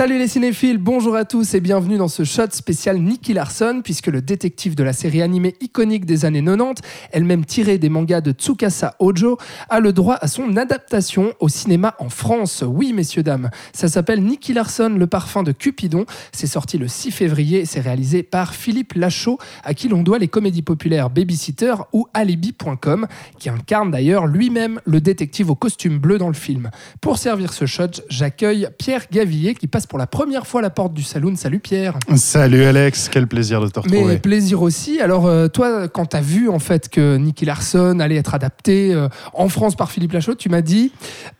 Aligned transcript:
Salut 0.00 0.16
les 0.16 0.28
cinéphiles, 0.28 0.78
bonjour 0.78 1.14
à 1.14 1.26
tous 1.26 1.52
et 1.52 1.60
bienvenue 1.60 1.98
dans 1.98 2.08
ce 2.08 2.24
shot 2.24 2.52
spécial 2.52 2.98
Nicky 2.98 3.34
Larson, 3.34 3.82
puisque 3.84 4.06
le 4.06 4.22
détective 4.22 4.74
de 4.74 4.82
la 4.82 4.94
série 4.94 5.20
animée 5.20 5.56
iconique 5.60 6.06
des 6.06 6.24
années 6.24 6.42
90, 6.42 6.80
elle-même 7.12 7.44
tirée 7.44 7.76
des 7.76 7.90
mangas 7.90 8.22
de 8.22 8.32
Tsukasa 8.32 8.94
Ojo, 8.98 9.36
a 9.68 9.78
le 9.78 9.92
droit 9.92 10.14
à 10.14 10.26
son 10.26 10.56
adaptation 10.56 11.34
au 11.38 11.50
cinéma 11.50 11.96
en 11.98 12.08
France. 12.08 12.64
Oui, 12.66 12.94
messieurs, 12.94 13.22
dames, 13.22 13.50
ça 13.74 13.88
s'appelle 13.88 14.22
Nicky 14.22 14.54
Larson, 14.54 14.88
le 14.88 15.06
parfum 15.06 15.42
de 15.42 15.52
Cupidon. 15.52 16.06
C'est 16.32 16.46
sorti 16.46 16.78
le 16.78 16.88
6 16.88 17.10
février 17.10 17.58
et 17.58 17.66
c'est 17.66 17.80
réalisé 17.80 18.22
par 18.22 18.54
Philippe 18.54 18.94
Lachaud, 18.94 19.36
à 19.64 19.74
qui 19.74 19.88
l'on 19.88 20.02
doit 20.02 20.18
les 20.18 20.28
comédies 20.28 20.62
populaires 20.62 21.10
Babysitter 21.10 21.74
ou 21.92 22.06
Alibi.com, 22.14 23.06
qui 23.38 23.50
incarne 23.50 23.90
d'ailleurs 23.90 24.26
lui-même 24.26 24.80
le 24.86 25.02
détective 25.02 25.50
au 25.50 25.56
costume 25.56 25.98
bleu 25.98 26.16
dans 26.16 26.28
le 26.28 26.32
film. 26.32 26.70
Pour 27.02 27.18
servir 27.18 27.52
ce 27.52 27.66
shot, 27.66 28.00
j'accueille 28.08 28.66
Pierre 28.78 29.04
Gavillier 29.12 29.54
qui 29.54 29.66
passe 29.66 29.88
pour 29.90 29.98
la 29.98 30.06
première 30.06 30.46
fois 30.46 30.62
la 30.62 30.70
porte 30.70 30.94
du 30.94 31.02
saloon. 31.02 31.34
Salut 31.34 31.58
Pierre. 31.58 31.98
Salut 32.14 32.62
Alex, 32.62 33.08
quel 33.08 33.26
plaisir 33.26 33.60
de 33.60 33.66
te 33.66 33.80
retrouver. 33.80 34.04
Mais 34.04 34.18
plaisir 34.18 34.62
aussi. 34.62 35.00
Alors 35.00 35.26
euh, 35.26 35.48
toi, 35.48 35.88
quand 35.88 36.06
tu 36.06 36.16
as 36.16 36.20
vu 36.20 36.48
en 36.48 36.60
fait 36.60 36.88
que 36.88 37.16
Nicky 37.16 37.44
Larson 37.44 37.98
allait 37.98 38.14
être 38.14 38.32
adapté 38.32 38.94
euh, 38.94 39.08
en 39.34 39.48
France 39.48 39.74
par 39.74 39.90
Philippe 39.90 40.12
Lachaud, 40.12 40.36
tu 40.36 40.48
m'as 40.48 40.60
dit 40.60 40.92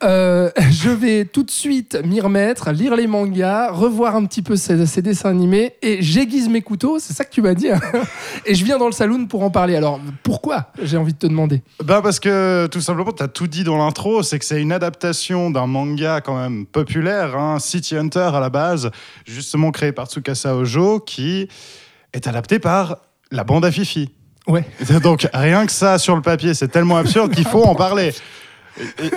euh, 0.03 0.51
je 0.69 0.89
vais 0.89 1.23
tout 1.23 1.43
de 1.43 1.49
suite 1.49 1.97
m'y 2.03 2.19
remettre, 2.19 2.71
lire 2.71 2.97
les 2.97 3.07
mangas, 3.07 3.71
revoir 3.71 4.17
un 4.17 4.25
petit 4.25 4.41
peu 4.41 4.57
ces, 4.57 4.85
ces 4.85 5.01
dessins 5.01 5.29
animés 5.29 5.75
et 5.81 6.01
j'aiguise 6.01 6.49
mes 6.49 6.61
couteaux. 6.61 6.99
C'est 6.99 7.13
ça 7.13 7.23
que 7.23 7.31
tu 7.31 7.41
m'as 7.41 7.53
dit. 7.53 7.69
hein. 7.69 7.79
et 8.45 8.53
je 8.53 8.65
viens 8.65 8.77
dans 8.77 8.87
le 8.87 8.91
saloon 8.91 9.27
pour 9.27 9.43
en 9.43 9.49
parler. 9.49 9.77
Alors 9.77 10.01
pourquoi 10.23 10.73
J'ai 10.83 10.97
envie 10.97 11.13
de 11.13 11.19
te 11.19 11.27
demander? 11.27 11.63
Bah 11.85 12.01
parce 12.03 12.19
que 12.19 12.67
tout 12.67 12.81
simplement, 12.81 13.13
tu 13.13 13.23
as 13.23 13.29
tout 13.29 13.47
dit 13.47 13.63
dans 13.63 13.77
l'intro, 13.77 14.23
c'est 14.23 14.39
que 14.39 14.45
c'est 14.45 14.61
une 14.61 14.73
adaptation 14.73 15.51
d'un 15.51 15.67
manga 15.67 16.19
quand 16.19 16.37
même 16.37 16.65
populaire, 16.65 17.37
hein, 17.37 17.57
City 17.57 17.95
Hunter 17.95 18.40
la 18.41 18.49
base, 18.49 18.91
justement 19.25 19.71
créé 19.71 19.93
par 19.93 20.07
Tsukasa 20.07 20.55
Ojo, 20.57 20.99
qui 20.99 21.47
est 22.11 22.27
adapté 22.27 22.59
par 22.59 22.97
la 23.31 23.45
bande 23.45 23.63
à 23.63 23.71
Fifi. 23.71 24.09
Ouais. 24.47 24.65
Donc 25.03 25.27
rien 25.33 25.65
que 25.65 25.71
ça 25.71 25.97
sur 25.97 26.15
le 26.17 26.21
papier, 26.21 26.53
c'est 26.53 26.67
tellement 26.67 26.97
absurde 26.97 27.33
qu'il 27.33 27.45
faut 27.47 27.63
en 27.63 27.75
parler. 27.75 28.11
Et- 28.79 29.05
et 29.05 29.11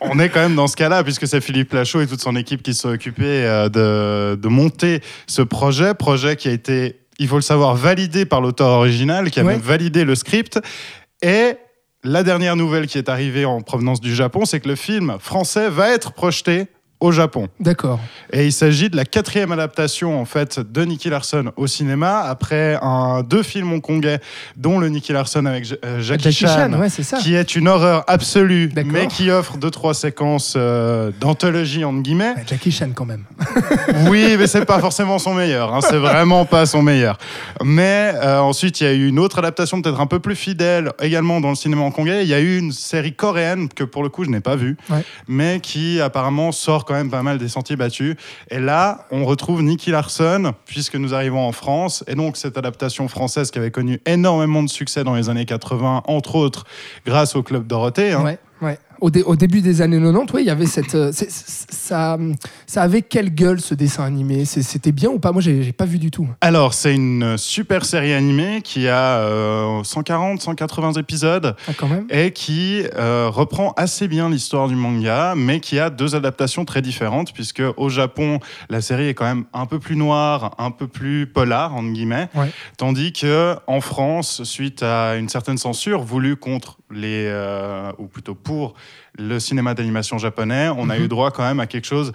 on 0.00 0.18
est 0.18 0.28
quand 0.28 0.40
même 0.40 0.54
dans 0.56 0.66
ce 0.66 0.76
cas-là, 0.76 1.02
puisque 1.04 1.26
c'est 1.28 1.40
Philippe 1.40 1.72
Lachaud 1.72 2.00
et 2.00 2.06
toute 2.06 2.20
son 2.20 2.34
équipe 2.36 2.62
qui 2.62 2.74
sont 2.74 2.88
occupés 2.90 3.44
euh, 3.44 3.68
de, 3.68 4.34
de 4.34 4.48
monter 4.48 5.00
ce 5.28 5.42
projet, 5.42 5.94
projet 5.94 6.34
qui 6.36 6.48
a 6.48 6.52
été, 6.52 7.00
il 7.18 7.28
faut 7.28 7.36
le 7.36 7.40
savoir, 7.42 7.76
validé 7.76 8.24
par 8.26 8.40
l'auteur 8.40 8.68
original, 8.70 9.30
qui 9.30 9.38
a 9.40 9.44
Ouais. 9.44 9.52
même 9.52 9.60
validé 9.62 10.04
le 10.04 10.14
script. 10.16 10.58
Et 11.22 11.54
la 12.02 12.22
dernière 12.24 12.56
nouvelle 12.56 12.86
qui 12.88 12.98
est 12.98 13.08
arrivée 13.08 13.44
en 13.44 13.60
provenance 13.62 14.00
du 14.00 14.14
Japon, 14.14 14.44
c'est 14.44 14.58
que 14.60 14.68
le 14.68 14.76
film 14.76 15.16
français 15.20 15.70
va 15.70 15.90
être 15.90 16.12
projeté 16.12 16.66
au 17.00 17.12
Japon. 17.12 17.48
D'accord. 17.60 18.00
Et 18.32 18.46
il 18.46 18.52
s'agit 18.52 18.88
de 18.88 18.96
la 18.96 19.04
quatrième 19.04 19.52
adaptation 19.52 20.18
en 20.20 20.24
fait 20.24 20.58
de 20.60 20.84
Nicky 20.84 21.10
Larson 21.10 21.52
au 21.56 21.66
cinéma 21.66 22.20
après 22.20 22.78
un, 22.80 23.22
deux 23.22 23.42
films 23.42 23.72
hongkongais, 23.72 24.18
dont 24.56 24.78
le 24.78 24.88
Nicky 24.88 25.12
Larson 25.12 25.44
avec 25.46 25.66
euh, 25.84 26.00
Jackie, 26.00 26.24
Jackie 26.32 26.36
Chan, 26.46 26.70
Chan, 26.72 26.78
ouais, 26.80 26.88
ça. 26.88 27.18
qui 27.18 27.34
est 27.34 27.54
une 27.54 27.68
horreur 27.68 28.02
absolue, 28.06 28.70
mais 28.86 29.08
qui 29.08 29.30
offre 29.30 29.58
deux 29.58 29.70
trois 29.70 29.92
séquences 29.92 30.54
euh, 30.56 31.10
d'anthologie 31.20 31.84
entre 31.84 32.00
guillemets. 32.00 32.34
Jackie 32.46 32.72
Chan 32.72 32.88
quand 32.94 33.04
même. 33.04 33.24
Oui, 34.08 34.36
mais 34.38 34.46
c'est 34.46 34.64
pas 34.64 34.78
forcément 34.78 35.18
son 35.18 35.34
meilleur. 35.34 35.74
hein, 35.74 35.80
c'est 35.82 35.96
vraiment 35.98 36.44
pas 36.44 36.64
son 36.66 36.82
meilleur. 36.82 37.18
Mais 37.62 38.12
euh, 38.14 38.38
ensuite, 38.40 38.80
il 38.80 38.84
y 38.84 38.86
a 38.86 38.92
eu 38.92 39.06
une 39.08 39.18
autre 39.18 39.38
adaptation 39.38 39.80
peut-être 39.82 40.00
un 40.00 40.06
peu 40.06 40.18
plus 40.18 40.34
fidèle, 40.36 40.92
également 41.00 41.40
dans 41.40 41.50
le 41.50 41.54
cinéma 41.56 41.82
hongkongais. 41.82 42.22
Il 42.22 42.28
y 42.28 42.34
a 42.34 42.40
eu 42.40 42.58
une 42.58 42.72
série 42.72 43.14
coréenne 43.14 43.68
que 43.68 43.84
pour 43.84 44.02
le 44.02 44.08
coup 44.08 44.24
je 44.24 44.30
n'ai 44.30 44.40
pas 44.40 44.56
vue, 44.56 44.76
Ouais. 44.90 45.04
mais 45.28 45.60
qui 45.60 46.00
apparemment 46.00 46.52
sort 46.52 46.84
quand 46.86 46.94
même 46.94 47.10
pas 47.10 47.22
mal 47.22 47.38
des 47.38 47.48
sentiers 47.48 47.76
battus. 47.76 48.16
Et 48.50 48.58
là, 48.58 49.06
on 49.10 49.24
retrouve 49.24 49.62
Nicky 49.62 49.90
Larson, 49.90 50.52
puisque 50.64 50.94
nous 50.96 51.12
arrivons 51.14 51.46
en 51.46 51.52
France, 51.52 52.04
et 52.06 52.14
donc 52.14 52.36
cette 52.36 52.56
adaptation 52.56 53.08
française 53.08 53.50
qui 53.50 53.58
avait 53.58 53.70
connu 53.70 54.00
énormément 54.06 54.62
de 54.62 54.68
succès 54.68 55.04
dans 55.04 55.14
les 55.14 55.28
années 55.28 55.44
80, 55.44 56.04
entre 56.06 56.36
autres 56.36 56.64
grâce 57.04 57.36
au 57.36 57.42
Club 57.42 57.66
Dorothée. 57.66 58.12
hein. 58.12 58.22
Au, 59.00 59.10
dé- 59.10 59.22
au 59.22 59.36
début 59.36 59.60
des 59.60 59.82
années 59.82 59.98
90, 60.00 60.32
ouais, 60.32 60.42
il 60.42 60.46
y 60.46 60.50
avait 60.50 60.66
cette. 60.66 60.94
euh, 60.94 61.12
ça, 61.12 62.18
ça 62.66 62.82
avait 62.82 63.02
quelle 63.02 63.34
gueule 63.34 63.60
ce 63.60 63.74
dessin 63.74 64.04
animé? 64.04 64.44
C'était 64.44 64.92
bien 64.92 65.10
ou 65.10 65.18
pas? 65.18 65.32
Moi, 65.32 65.42
j'ai 65.42 65.72
pas 65.72 65.84
vu 65.84 65.98
du 65.98 66.10
tout. 66.10 66.28
Alors, 66.40 66.74
c'est 66.74 66.94
une 66.94 67.36
super 67.38 67.84
série 67.84 68.12
animée 68.12 68.60
qui 68.62 68.88
a 68.88 69.18
euh, 69.20 69.82
140, 69.84 70.40
180 70.40 70.92
épisodes 70.94 71.56
Ah, 71.68 71.72
quand 71.76 71.88
même. 71.88 72.06
et 72.10 72.32
qui 72.32 72.82
euh, 72.96 73.28
reprend 73.30 73.72
assez 73.76 74.08
bien 74.08 74.30
l'histoire 74.30 74.68
du 74.68 74.74
manga, 74.76 75.34
mais 75.36 75.60
qui 75.60 75.78
a 75.78 75.90
deux 75.90 76.14
adaptations 76.14 76.64
très 76.64 76.82
différentes, 76.82 77.32
puisque 77.32 77.62
au 77.76 77.88
Japon, 77.88 78.40
la 78.70 78.80
série 78.80 79.08
est 79.08 79.14
quand 79.14 79.24
même 79.26 79.44
un 79.52 79.66
peu 79.66 79.78
plus 79.78 79.96
noire, 79.96 80.54
un 80.58 80.70
peu 80.70 80.86
plus 80.86 81.26
polar, 81.26 81.74
entre 81.74 81.92
guillemets, 81.92 82.28
Ouais. 82.34 82.50
tandis 82.76 83.12
que 83.12 83.56
en 83.66 83.80
France, 83.80 84.42
suite 84.44 84.82
à 84.82 85.16
une 85.16 85.28
certaine 85.28 85.58
censure 85.58 86.02
voulue 86.02 86.36
contre 86.36 86.78
les, 86.90 87.26
euh, 87.26 87.90
ou 87.98 88.06
plutôt 88.06 88.34
pour 88.34 88.74
le 89.18 89.38
cinéma 89.40 89.74
d'animation 89.74 90.18
japonais, 90.18 90.68
on 90.68 90.90
a 90.90 90.98
eu 90.98 91.08
droit 91.08 91.30
quand 91.30 91.42
même 91.42 91.60
à 91.60 91.66
quelque 91.66 91.86
chose 91.86 92.12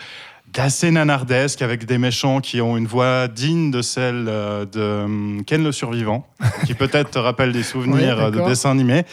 d'assez 0.53 0.91
nanardesque 0.91 1.61
avec 1.61 1.85
des 1.85 1.97
méchants 1.97 2.41
qui 2.41 2.61
ont 2.61 2.77
une 2.77 2.87
voix 2.87 3.27
digne 3.27 3.71
de 3.71 3.81
celle 3.81 4.25
euh, 4.27 4.65
de 4.65 5.03
hum, 5.05 5.43
Ken 5.45 5.63
le 5.63 5.71
Survivant, 5.71 6.27
qui 6.65 6.73
peut-être 6.73 7.11
te 7.11 7.19
rappelle 7.19 7.51
des 7.51 7.63
souvenirs 7.63 8.19
euh, 8.19 8.31
de 8.31 8.41
dessins 8.41 8.71
animés 8.71 9.03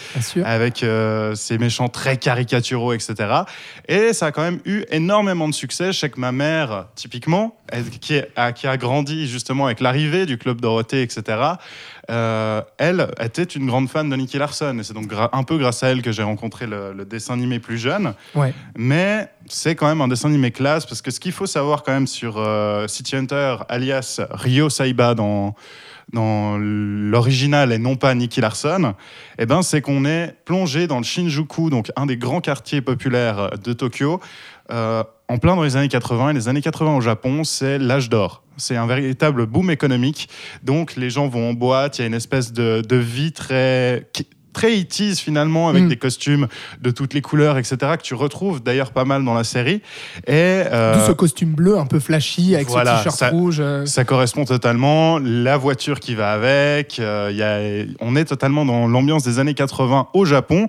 avec 0.45 0.83
euh, 0.83 1.35
ces 1.35 1.59
méchants 1.59 1.89
très 1.89 2.17
caricaturaux, 2.17 2.93
etc. 2.93 3.15
Et 3.87 4.13
ça 4.13 4.27
a 4.27 4.33
quand 4.33 4.43
même 4.43 4.61
eu 4.65 4.85
énormément 4.91 5.49
de 5.49 5.55
succès. 5.55 5.93
Je 5.93 5.99
sais 5.99 6.11
que 6.11 6.21
ma 6.21 6.33
mère, 6.33 6.87
typiquement, 6.95 7.57
qui, 8.01 8.21
a, 8.37 8.53
qui 8.53 8.67
a 8.67 8.77
grandi 8.77 9.29
justement 9.29 9.67
avec 9.67 9.81
l'arrivée 9.81 10.27
du 10.27 10.39
Club 10.39 10.61
Dorothée, 10.61 11.03
etc., 11.03 11.57
euh, 12.11 12.63
elle 12.79 13.09
était 13.21 13.43
une 13.43 13.67
grande 13.67 13.89
fan 13.89 14.09
de 14.09 14.17
Nicky 14.17 14.39
Larson. 14.39 14.79
Et 14.79 14.83
c'est 14.83 14.95
donc 14.95 15.13
un 15.13 15.43
peu 15.43 15.59
grâce 15.59 15.83
à 15.83 15.89
elle 15.89 16.01
que 16.01 16.11
j'ai 16.13 16.23
rencontré 16.23 16.67
le, 16.67 16.93
le 16.95 17.05
dessin 17.05 17.35
animé 17.35 17.59
plus 17.59 17.79
jeune. 17.79 18.15
Ouais. 18.35 18.55
Mais 18.77 19.29
c'est 19.47 19.75
quand 19.75 19.87
même 19.87 20.01
un 20.01 20.09
dessin 20.09 20.29
animé 20.29 20.51
classe, 20.51 20.87
parce 20.87 21.03
que 21.03 21.11
ce 21.11 21.21
qu'il 21.29 21.35
faut 21.35 21.45
savoir 21.45 21.83
quand 21.83 21.93
même 21.93 22.07
sur 22.07 22.39
euh, 22.39 22.89
City 22.89 23.15
Hunter, 23.15 23.57
alias 23.69 24.23
Ryo 24.31 24.71
Saiba 24.71 25.15
dans, 25.15 25.55
dans 26.11 26.57
l'original 26.57 27.71
et 27.71 27.77
non 27.77 27.97
pas 27.97 28.15
Nicky 28.15 28.41
Larson, 28.41 28.95
eh 29.39 29.45
ben, 29.45 29.61
c'est 29.61 29.83
qu'on 29.83 30.07
est 30.07 30.35
plongé 30.47 30.87
dans 30.87 30.97
le 30.97 31.05
Shinjuku, 31.05 31.69
donc 31.69 31.93
un 31.97 32.07
des 32.07 32.17
grands 32.17 32.41
quartiers 32.41 32.81
populaires 32.81 33.51
de 33.63 33.75
Tokyo, 33.75 34.21
euh, 34.71 35.05
en 35.29 35.37
plein 35.37 35.55
dans 35.55 35.65
les 35.65 35.77
années 35.77 35.89
80. 35.89 36.31
Et 36.31 36.33
les 36.33 36.49
années 36.49 36.63
80 36.63 36.97
au 36.97 37.03
Japon, 37.03 37.45
c'est 37.45 37.79
l'âge 37.79 38.09
d'or. 38.09 38.43
C'est 38.57 38.77
un 38.77 38.87
véritable 38.87 39.45
boom 39.45 39.71
économique. 39.71 40.31
Donc 40.63 40.97
les 40.97 41.11
gens 41.11 41.29
vont 41.29 41.51
en 41.51 41.53
boîte, 41.53 41.99
il 41.99 42.01
y 42.01 42.05
a 42.05 42.07
une 42.07 42.15
espèce 42.15 42.55
de, 42.55 42.81
de 42.81 42.97
vie 42.97 43.33
très 43.33 44.09
très 44.53 44.73
80s 44.73 45.19
finalement, 45.21 45.69
avec 45.69 45.85
Mm. 45.85 45.89
des 45.89 45.97
costumes 45.97 46.49
de 46.81 46.91
toutes 46.91 47.15
les 47.15 47.21
couleurs, 47.21 47.59
etc., 47.59 47.77
que 47.97 48.03
tu 48.03 48.15
retrouves 48.15 48.63
d'ailleurs 48.63 48.93
pas 48.93 49.05
mal 49.05 49.25
dans 49.25 49.35
la 49.35 49.45
série. 49.45 49.83
Et 50.27 50.33
euh, 50.33 50.95
D'où 50.99 51.07
ce 51.07 51.13
costume 51.13 51.53
bleu 51.55 51.79
un 51.79 51.87
peu 51.87 52.01
flashy 52.01 52.55
avec 52.55 52.69
voilà, 52.69 52.93
ce 52.99 53.05
t-shirt 53.05 53.17
ça- 53.19 53.29
rouge. 53.31 53.59
euh, 53.61 53.87
ça 53.87 54.05
correspond 54.05 54.45
totalement. 54.45 55.19
La 55.19 55.57
voiture 55.57 56.01
qui 56.01 56.15
va 56.15 56.33
avec. 56.33 56.99
euh, 56.99 57.29
il 57.31 57.37
y 57.37 57.43
a- 57.43 57.87
on 58.01 58.17
est 58.17 58.25
totalement 58.25 58.65
dans 58.65 58.87
l'ambiance 58.89 59.23
des 59.23 59.39
années 59.39 59.55
80 59.55 60.09
au 60.15 60.25
Japon. 60.25 60.67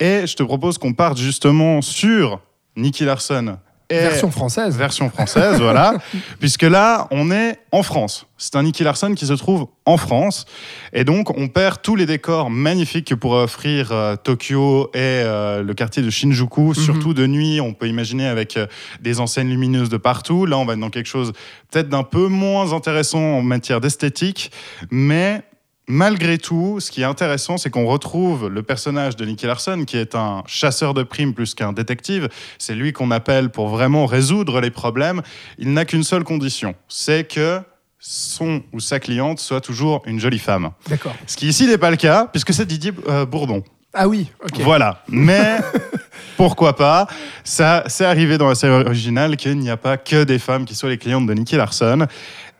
Et 0.00 0.26
je 0.26 0.36
te 0.36 0.42
propose 0.42 0.76
qu'on 0.78 0.92
parte 0.92 1.16
justement 1.18 1.80
sur 1.82 2.40
Nicky 2.76 3.04
Larson. 3.04 3.56
Et 3.88 4.00
version 4.00 4.30
française. 4.32 4.76
version 4.76 5.10
française, 5.10 5.60
voilà. 5.60 5.94
Puisque 6.40 6.62
là, 6.62 7.06
on 7.12 7.30
est 7.30 7.58
en 7.70 7.84
France. 7.84 8.26
C'est 8.36 8.56
un 8.56 8.64
Nicky 8.64 8.82
Larson 8.82 9.14
qui 9.14 9.26
se 9.26 9.32
trouve 9.32 9.68
en 9.84 9.96
France. 9.96 10.44
Et 10.92 11.04
donc, 11.04 11.30
on 11.38 11.46
perd 11.46 11.82
tous 11.82 11.94
les 11.94 12.04
décors 12.04 12.50
magnifiques 12.50 13.06
que 13.06 13.14
pourrait 13.14 13.44
offrir 13.44 13.92
euh, 13.92 14.16
Tokyo 14.16 14.90
et 14.92 14.98
euh, 14.98 15.62
le 15.62 15.74
quartier 15.74 16.02
de 16.02 16.10
Shinjuku, 16.10 16.74
surtout 16.74 17.14
de 17.14 17.26
nuit. 17.26 17.60
On 17.60 17.74
peut 17.74 17.86
imaginer 17.86 18.26
avec 18.26 18.56
euh, 18.56 18.66
des 19.00 19.20
enseignes 19.20 19.50
lumineuses 19.50 19.88
de 19.88 19.98
partout. 19.98 20.46
Là, 20.46 20.58
on 20.58 20.64
va 20.64 20.72
être 20.72 20.80
dans 20.80 20.90
quelque 20.90 21.06
chose 21.06 21.32
peut-être 21.70 21.88
d'un 21.88 22.02
peu 22.02 22.26
moins 22.26 22.72
intéressant 22.72 23.38
en 23.38 23.42
matière 23.42 23.80
d'esthétique, 23.80 24.50
mais 24.90 25.42
Malgré 25.88 26.36
tout, 26.38 26.80
ce 26.80 26.90
qui 26.90 27.02
est 27.02 27.04
intéressant, 27.04 27.58
c'est 27.58 27.70
qu'on 27.70 27.86
retrouve 27.86 28.48
le 28.48 28.62
personnage 28.64 29.14
de 29.14 29.24
Nicky 29.24 29.46
Larson, 29.46 29.84
qui 29.86 29.96
est 29.96 30.16
un 30.16 30.42
chasseur 30.46 30.94
de 30.94 31.04
primes 31.04 31.32
plus 31.32 31.54
qu'un 31.54 31.72
détective. 31.72 32.28
C'est 32.58 32.74
lui 32.74 32.92
qu'on 32.92 33.12
appelle 33.12 33.50
pour 33.50 33.68
vraiment 33.68 34.04
résoudre 34.04 34.60
les 34.60 34.70
problèmes. 34.70 35.22
Il 35.58 35.72
n'a 35.72 35.84
qu'une 35.84 36.02
seule 36.02 36.24
condition, 36.24 36.74
c'est 36.88 37.28
que 37.30 37.60
son 38.00 38.62
ou 38.72 38.80
sa 38.80 38.98
cliente 38.98 39.38
soit 39.38 39.60
toujours 39.60 40.02
une 40.06 40.18
jolie 40.18 40.40
femme. 40.40 40.70
D'accord. 40.88 41.14
Ce 41.26 41.36
qui 41.36 41.46
ici 41.48 41.66
n'est 41.68 41.78
pas 41.78 41.90
le 41.90 41.96
cas, 41.96 42.26
puisque 42.32 42.52
c'est 42.52 42.66
Didier 42.66 42.92
euh, 43.08 43.24
Bourdon. 43.24 43.62
Ah 43.94 44.08
oui, 44.08 44.28
ok. 44.44 44.60
Voilà. 44.60 45.02
Mais 45.08 45.58
pourquoi 46.36 46.76
pas? 46.76 47.06
Ça, 47.44 47.84
c'est 47.86 48.04
arrivé 48.04 48.36
dans 48.36 48.48
la 48.48 48.54
série 48.54 48.84
originale 48.84 49.36
qu'il 49.36 49.58
n'y 49.58 49.70
a 49.70 49.78
pas 49.78 49.96
que 49.96 50.24
des 50.24 50.38
femmes 50.38 50.66
qui 50.66 50.74
soient 50.74 50.90
les 50.90 50.98
clientes 50.98 51.26
de 51.26 51.32
Nicky 51.32 51.56
Larson. 51.56 52.06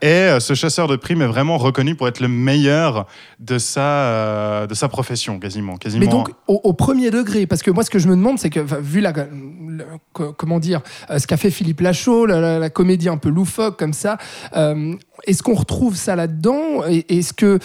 Et 0.02 0.06
euh, 0.06 0.40
ce 0.40 0.52
chasseur 0.52 0.88
de 0.88 0.96
primes 0.96 1.22
est 1.22 1.26
vraiment 1.26 1.56
reconnu 1.56 1.94
pour 1.94 2.06
être 2.06 2.20
le 2.20 2.28
meilleur 2.28 3.06
de 3.40 3.56
sa, 3.56 3.80
euh, 3.80 4.66
de 4.66 4.74
sa 4.74 4.88
profession, 4.88 5.38
quasiment. 5.38 5.76
Mais 5.98 6.06
donc, 6.06 6.30
au, 6.46 6.72
premier 6.74 7.10
degré, 7.10 7.46
parce 7.46 7.62
que 7.62 7.70
moi, 7.70 7.82
ce 7.82 7.90
que 7.90 7.98
je 7.98 8.08
me 8.08 8.14
demande, 8.14 8.38
c'est 8.38 8.50
que, 8.50 8.60
vu 8.60 9.00
la, 9.00 9.14
comment 10.12 10.60
dire, 10.60 10.82
euh, 11.10 11.18
ce 11.18 11.26
qu'a 11.26 11.38
fait 11.38 11.50
Philippe 11.50 11.80
Lachaud, 11.80 12.26
la, 12.26 12.68
comédie 12.68 13.08
un 13.08 13.16
peu 13.16 13.30
loufoque 13.30 13.78
comme 13.78 13.94
ça, 13.94 14.18
est-ce 15.24 15.42
qu'on 15.42 15.54
retrouve 15.54 15.96
ça 15.96 16.14
là-dedans? 16.14 16.84
Est-ce 16.86 17.32
que 17.32 17.58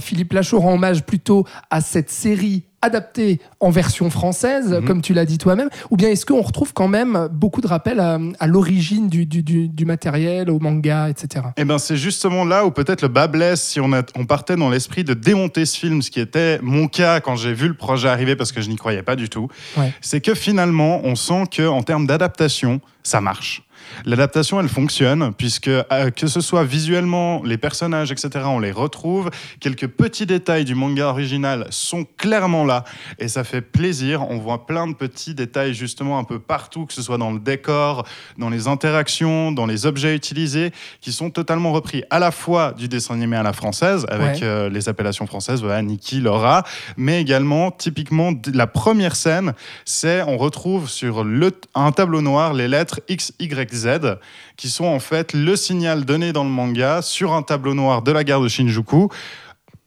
Philippe 0.00 0.32
Lachaud 0.32 0.60
rend 0.60 0.74
hommage 0.74 1.04
plutôt 1.04 1.44
à 1.70 1.80
cette 1.80 2.10
série 2.10 2.67
adaptée 2.82 3.40
en 3.60 3.70
version 3.70 4.08
française, 4.10 4.72
Mhm. 4.72 4.84
comme 4.86 5.02
tu 5.02 5.12
l'as 5.14 5.24
dit 5.24 5.38
toi-même, 5.38 5.68
ou 5.90 5.96
bien 5.96 6.08
est-ce 6.10 6.24
qu'on 6.24 6.40
retrouve 6.42 6.72
quand 6.72 6.88
même 6.88 7.28
beaucoup 7.32 7.60
de 7.60 7.66
rappels 7.66 8.00
à, 8.00 8.18
à 8.38 8.46
l'origine 8.46 9.08
du, 9.08 9.26
du- 9.26 9.42
du- 9.42 9.68
du 9.68 9.84
matériel, 9.84 10.50
au 10.50 10.58
manga, 10.60 11.08
etc. 11.08 11.46
Eh 11.56 11.64
ben, 11.64 11.78
c'est 11.78 11.96
justement 11.96 12.44
là 12.44 12.64
où 12.64 12.70
peut-être 12.70 13.02
le 13.02 13.08
bas 13.08 13.26
blesse 13.26 13.62
si 13.62 13.80
on, 13.80 13.92
a- 13.92 14.02
on 14.16 14.26
partait 14.26 14.56
dans 14.56 14.70
l'esprit 14.70 15.04
de 15.04 15.14
démonter 15.14 15.66
ce 15.66 15.76
film, 15.78 16.02
ce 16.02 16.10
qui 16.10 16.20
était 16.20 16.58
mon 16.62 16.86
cas 16.88 17.20
quand 17.20 17.36
j'ai 17.36 17.52
vu 17.52 17.68
le 17.68 17.74
projet 17.74 18.08
arriver 18.08 18.36
parce 18.36 18.52
que 18.52 18.60
je 18.60 18.68
n'y 18.68 18.76
croyais 18.76 19.02
pas 19.02 19.16
du 19.16 19.28
tout. 19.28 19.48
Ouais. 19.76 19.92
C'est 20.00 20.20
que 20.20 20.34
finalement, 20.34 21.00
on 21.04 21.14
sent 21.16 21.44
que 21.50 21.66
en 21.66 21.82
termes 21.82 22.06
d'adaptation, 22.06 22.80
ça 23.02 23.20
marche. 23.20 23.62
L'adaptation, 24.04 24.60
elle 24.60 24.68
fonctionne 24.68 25.32
puisque 25.36 25.68
euh, 25.68 26.10
que 26.10 26.26
ce 26.26 26.40
soit 26.40 26.64
visuellement, 26.64 27.42
les 27.44 27.58
personnages, 27.58 28.12
etc., 28.12 28.44
on 28.46 28.58
les 28.60 28.72
retrouve. 28.72 29.30
Quelques 29.60 29.86
petits 29.88 30.26
détails 30.26 30.64
du 30.64 30.74
manga 30.74 31.06
original 31.08 31.66
sont 31.70 32.04
clairement 32.16 32.64
là 32.64 32.84
et 33.18 33.28
ça 33.28 33.44
fait 33.44 33.60
plaisir. 33.60 34.28
On 34.30 34.38
voit 34.38 34.66
plein 34.66 34.86
de 34.86 34.94
petits 34.94 35.34
détails 35.34 35.74
justement 35.74 36.18
un 36.18 36.24
peu 36.24 36.38
partout, 36.38 36.86
que 36.86 36.92
ce 36.92 37.02
soit 37.02 37.18
dans 37.18 37.30
le 37.32 37.38
décor, 37.40 38.06
dans 38.38 38.48
les 38.50 38.68
interactions, 38.68 39.52
dans 39.52 39.66
les 39.66 39.86
objets 39.86 40.14
utilisés, 40.14 40.72
qui 41.00 41.12
sont 41.12 41.30
totalement 41.30 41.72
repris 41.72 42.04
à 42.10 42.18
la 42.18 42.30
fois 42.30 42.72
du 42.72 42.88
dessin 42.88 43.14
animé 43.14 43.36
à 43.36 43.42
la 43.42 43.52
française, 43.52 44.06
avec 44.08 44.28
Ouais. 44.36 44.42
euh, 44.42 44.68
les 44.68 44.88
appellations 44.88 45.26
françaises, 45.26 45.60
voilà, 45.62 45.80
Nikki, 45.82 46.20
Laura, 46.20 46.64
mais 46.96 47.20
également, 47.20 47.70
typiquement, 47.70 48.32
la 48.52 48.66
première 48.66 49.16
scène, 49.16 49.54
c'est 49.84 50.22
on 50.22 50.36
retrouve 50.36 50.88
sur 50.88 51.24
le, 51.24 51.50
un 51.74 51.92
tableau 51.92 52.20
noir 52.20 52.52
les 52.54 52.68
lettres 52.68 53.00
X, 53.08 53.32
Y, 53.38 53.72
Z, 53.78 54.18
qui 54.56 54.68
sont 54.68 54.84
en 54.84 54.98
fait 55.00 55.32
le 55.32 55.56
signal 55.56 56.04
donné 56.04 56.32
dans 56.32 56.44
le 56.44 56.50
manga 56.50 57.00
sur 57.02 57.32
un 57.32 57.42
tableau 57.42 57.74
noir 57.74 58.02
de 58.02 58.12
la 58.12 58.24
gare 58.24 58.40
de 58.40 58.48
Shinjuku 58.48 59.08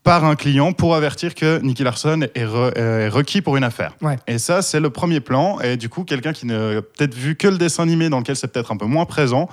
par 0.04 0.26
un 0.26 0.36
client 0.36 0.74
pour 0.74 0.96
avertir 0.96 1.36
que 1.36 1.60
Nicky 1.60 1.84
Larson 1.84 2.22
est, 2.34 2.46
re- 2.46 2.76
est 2.76 3.08
requis 3.10 3.42
pour 3.42 3.56
une 3.58 3.64
affaire. 3.64 3.92
Ouais. 4.02 4.16
Et 4.26 4.40
ça, 4.40 4.64
c'est 4.64 4.80
le 4.80 4.90
premier 4.90 5.20
plan. 5.20 5.60
Et 5.60 5.78
du 5.78 5.90
coup, 5.90 6.04
quelqu'un 6.06 6.34
qui 6.34 6.48
n'a 6.48 6.82
peut-être 6.82 7.14
vu 7.14 7.36
que 7.36 7.48
le 7.48 7.60
dessin 7.60 7.84
animé, 7.84 8.10
dans 8.10 8.18
lequel 8.18 8.36
c'est 8.36 8.48
peut-être 8.48 8.72
un 8.72 8.78
peu 8.78 8.88
moins 8.88 9.06
présent 9.06 9.48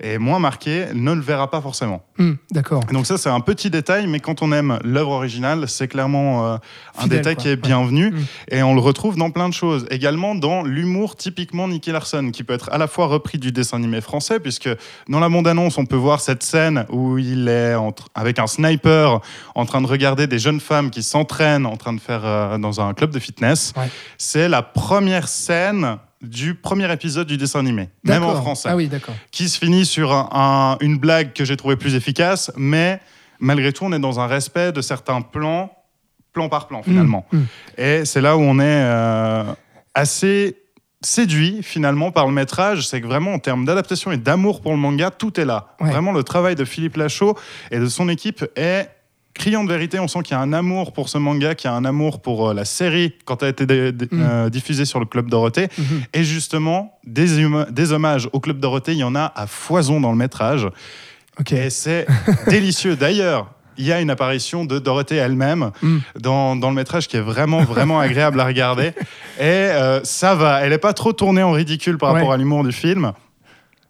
et 0.00 0.18
moins 0.18 0.38
marqué, 0.38 0.86
ne 0.94 1.12
le 1.12 1.20
verra 1.20 1.50
pas 1.50 1.60
forcément. 1.60 2.02
Hmm, 2.18 2.32
D'accord. 2.50 2.84
Donc 2.92 3.06
ça, 3.06 3.18
c'est 3.18 3.28
un 3.28 3.40
petit 3.40 3.70
détail, 3.70 4.06
mais 4.06 4.20
quand 4.20 4.42
on 4.42 4.52
aime 4.52 4.78
l'œuvre 4.84 5.10
originale, 5.12 5.68
c'est 5.68 5.88
clairement 5.88 6.46
euh, 6.46 6.56
un 6.98 7.02
Fidèle, 7.02 7.18
détail 7.18 7.34
quoi. 7.34 7.42
qui 7.42 7.48
est 7.50 7.56
bienvenu. 7.56 8.10
Mm. 8.10 8.24
Et 8.50 8.62
on 8.62 8.74
le 8.74 8.80
retrouve 8.80 9.16
dans 9.16 9.30
plein 9.30 9.48
de 9.48 9.54
choses. 9.54 9.86
Également 9.90 10.34
dans 10.34 10.62
l'humour 10.62 11.16
typiquement 11.16 11.68
Nicky 11.68 11.92
Larson, 11.92 12.30
qui 12.32 12.44
peut 12.44 12.54
être 12.54 12.70
à 12.72 12.78
la 12.78 12.86
fois 12.88 13.06
repris 13.06 13.38
du 13.38 13.52
dessin 13.52 13.76
animé 13.78 14.00
français, 14.00 14.40
puisque 14.40 14.68
dans 15.08 15.20
la 15.20 15.28
bande-annonce, 15.28 15.78
on 15.78 15.86
peut 15.86 15.96
voir 15.96 16.20
cette 16.20 16.42
scène 16.42 16.86
où 16.90 17.18
il 17.18 17.48
est 17.48 17.74
entre- 17.74 18.08
avec 18.14 18.38
un 18.38 18.46
sniper 18.46 19.20
en 19.54 19.66
train 19.66 19.80
de 19.80 19.86
regarder 19.86 20.26
des 20.26 20.38
jeunes 20.38 20.60
femmes 20.60 20.90
qui 20.90 21.02
s'entraînent 21.02 21.66
en 21.66 21.76
train 21.76 21.92
de 21.92 22.00
faire 22.00 22.22
euh, 22.24 22.58
dans 22.58 22.80
un 22.80 22.94
club 22.94 23.10
de 23.10 23.18
fitness. 23.18 23.72
Ouais. 23.76 23.88
C'est 24.18 24.48
la 24.48 24.62
première 24.62 25.28
scène 25.28 25.98
du 26.26 26.54
premier 26.54 26.90
épisode 26.92 27.26
du 27.26 27.36
dessin 27.36 27.60
animé, 27.60 27.88
même 28.04 28.22
en 28.22 28.26
D'accord. 28.28 28.42
français 28.42 28.68
Ah 28.70 28.76
oui, 28.76 28.88
d'accord. 28.88 29.14
qui 29.30 29.48
se 29.48 29.58
finit 29.58 29.86
sur 29.86 30.12
un- 30.12 30.28
un- 30.32 30.84
une 30.84 30.98
blague 30.98 31.32
que 31.32 31.44
j'ai 31.44 31.56
trouvé 31.56 31.76
plus 31.76 31.94
efficace, 31.94 32.50
mais 32.56 33.00
malgré 33.40 33.72
tout, 33.72 33.84
on 33.84 33.92
est 33.92 33.98
dans 33.98 34.20
un 34.20 34.26
respect 34.26 34.72
de 34.72 34.80
certains 34.80 35.20
plans, 35.22 35.70
plan 36.32 36.48
par 36.48 36.66
plan 36.68 36.82
finalement. 36.82 37.26
Hmm, 37.32 37.38
hmm. 37.38 37.46
Et 37.78 38.04
c'est 38.04 38.20
là 38.20 38.36
où 38.36 38.40
on 38.40 38.58
est 38.58 38.62
euh, 38.64 39.44
assez 39.94 40.56
séduit 41.02 41.62
finalement 41.62 42.10
par 42.10 42.26
le 42.26 42.32
métrage, 42.32 42.88
c'est 42.88 43.00
que 43.00 43.06
vraiment 43.06 43.32
en 43.34 43.38
termes 43.38 43.64
d'adaptation 43.64 44.10
et 44.12 44.16
d'amour 44.16 44.60
pour 44.60 44.72
le 44.72 44.78
manga, 44.78 45.10
tout 45.10 45.38
est 45.40 45.44
là. 45.44 45.74
Ouais. 45.80 45.90
Vraiment 45.90 46.12
le 46.12 46.22
travail 46.24 46.54
de 46.56 46.64
Philippe 46.64 46.96
Lachaud 46.96 47.36
et 47.70 47.78
de 47.78 47.86
son 47.86 48.08
équipe 48.08 48.44
est 48.56 48.88
criant 49.38 49.64
de 49.64 49.68
vérité. 49.72 49.98
On 50.00 50.08
sent 50.08 50.20
qu'il 50.24 50.36
y 50.36 50.38
a 50.38 50.42
un 50.42 50.52
amour 50.52 50.92
pour 50.92 51.08
ce 51.08 51.18
manga, 51.18 51.54
qu'il 51.54 51.70
y 51.70 51.72
a 51.72 51.76
un 51.76 51.84
amour 51.84 52.20
pour 52.20 52.48
euh, 52.50 52.54
la 52.54 52.64
série 52.64 53.14
quand 53.24 53.42
elle 53.42 53.48
a 53.48 53.50
été 53.50 53.66
Mm. 53.66 53.98
euh, 54.14 54.50
diffusée 54.50 54.84
sur 54.84 55.00
le 55.00 55.06
Club 55.06 55.28
Dorothée. 55.30 55.68
Mhm. 55.78 56.02
Et 56.14 56.24
justement, 56.24 56.98
des, 57.06 57.46
des 57.70 57.92
hommages 57.92 58.28
au 58.32 58.40
Club 58.40 58.58
Dorothée, 58.60 58.92
il 58.92 58.98
y 58.98 59.04
en 59.04 59.14
a 59.14 59.32
à 59.34 59.46
foison 59.46 60.00
dans 60.00 60.10
le 60.10 60.16
métrage. 60.18 60.68
Et 61.50 61.70
c'est 61.70 62.06
délicieux. 62.48 62.96
D'ailleurs, 62.96 63.50
il 63.78 63.84
y 63.84 63.92
a 63.92 64.00
une 64.00 64.08
apparition 64.08 64.64
de 64.64 64.78
Dorothée 64.78 65.16
elle-même 65.16 65.70
Mm. 65.82 65.98
dans, 66.18 66.56
dans 66.56 66.70
le 66.70 66.74
métrage 66.76 67.08
qui 67.08 67.16
est 67.18 67.20
vraiment, 67.20 67.62
vraiment 67.62 68.00
agréable 68.00 68.40
à 68.40 68.46
regarder. 68.46 68.92
Et 69.38 69.42
euh, 69.42 70.00
ça 70.02 70.34
va. 70.34 70.60
Elle 70.62 70.70
n'est 70.70 70.78
pas 70.78 70.94
trop 70.94 71.12
tournée 71.12 71.42
en 71.42 71.52
ridicule 71.52 71.98
par 71.98 72.12
Ouais. 72.12 72.20
rapport 72.20 72.32
à 72.32 72.36
l'humour 72.38 72.64
du 72.64 72.72
film. 72.72 73.12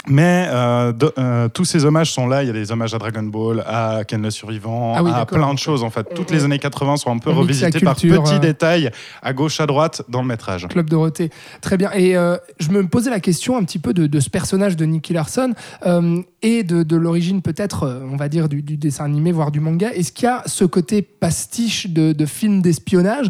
Mais 0.09 0.47
euh, 0.49 0.93
de- 0.93 1.13
euh, 1.19 1.49
tous 1.49 1.65
ces 1.65 1.85
hommages 1.85 2.13
sont 2.13 2.27
là. 2.27 2.43
Il 2.43 2.47
y 2.47 2.51
a 2.51 2.53
des 2.53 2.71
hommages 2.73 2.95
à 2.95 2.99
Dragon 2.99 3.23
Ball, 3.23 3.65
à 3.67 4.03
Ken 4.07 4.23
le 4.23 4.31
Survivant, 4.31 4.95
Ah 4.97 5.03
oui, 5.03 5.11
à 5.15 5.27
plein 5.27 5.53
de 5.53 5.59
choses 5.59 5.83
en 5.83 5.91
fait. 5.91 6.07
Toutes 6.15 6.31
les 6.31 6.45
années 6.45 6.59
80 6.59 6.97
sont 6.97 7.11
un 7.11 7.19
peu 7.19 7.31
revisitées 7.31 7.81
par 7.81 7.95
petits 7.97 8.11
euh. 8.13 8.39
détails 8.39 8.91
à 9.23 9.33
gauche, 9.33 9.61
à 9.61 9.67
droite 9.67 10.03
dans 10.09 10.23
le 10.23 10.29
métrage. 10.29 10.69
Club 10.69 10.89
Dorothée. 10.89 11.31
Très 11.61 11.77
bien. 11.77 11.91
Et 11.93 12.13
je 12.13 12.69
me 12.71 12.87
posais 12.87 13.11
la 13.11 13.21
question 13.21 13.57
un 13.57 13.65
petit 13.65 13.79
peu 13.79 13.93
de, 13.93 14.07
de 14.07 14.21
ce 14.21 14.31
personnage 14.31 14.77
de 14.77 14.85
Nicky 14.85 15.13
Larson 15.13 15.53
et 16.43 16.63
de, 16.63 16.83
de 16.83 16.97
l'origine 16.97 17.43
peut-être, 17.43 17.85
euh, 17.85 18.01
on 18.11 18.17
va 18.17 18.29
dire, 18.29 18.49
du, 18.49 18.63
du 18.63 18.77
dessin 18.77 19.05
animé, 19.05 19.33
voire 19.33 19.51
du 19.51 19.61
manga. 19.61 19.91
Est-ce 19.93 20.13
qu'il 20.13 20.25
y 20.27 20.29
a 20.29 20.43
ce 20.47 20.65
côté 20.65 21.03
pastiche 21.03 21.89
de, 21.89 22.13
de 22.13 22.27
film 22.27 22.63
d'espionnage 22.63 23.29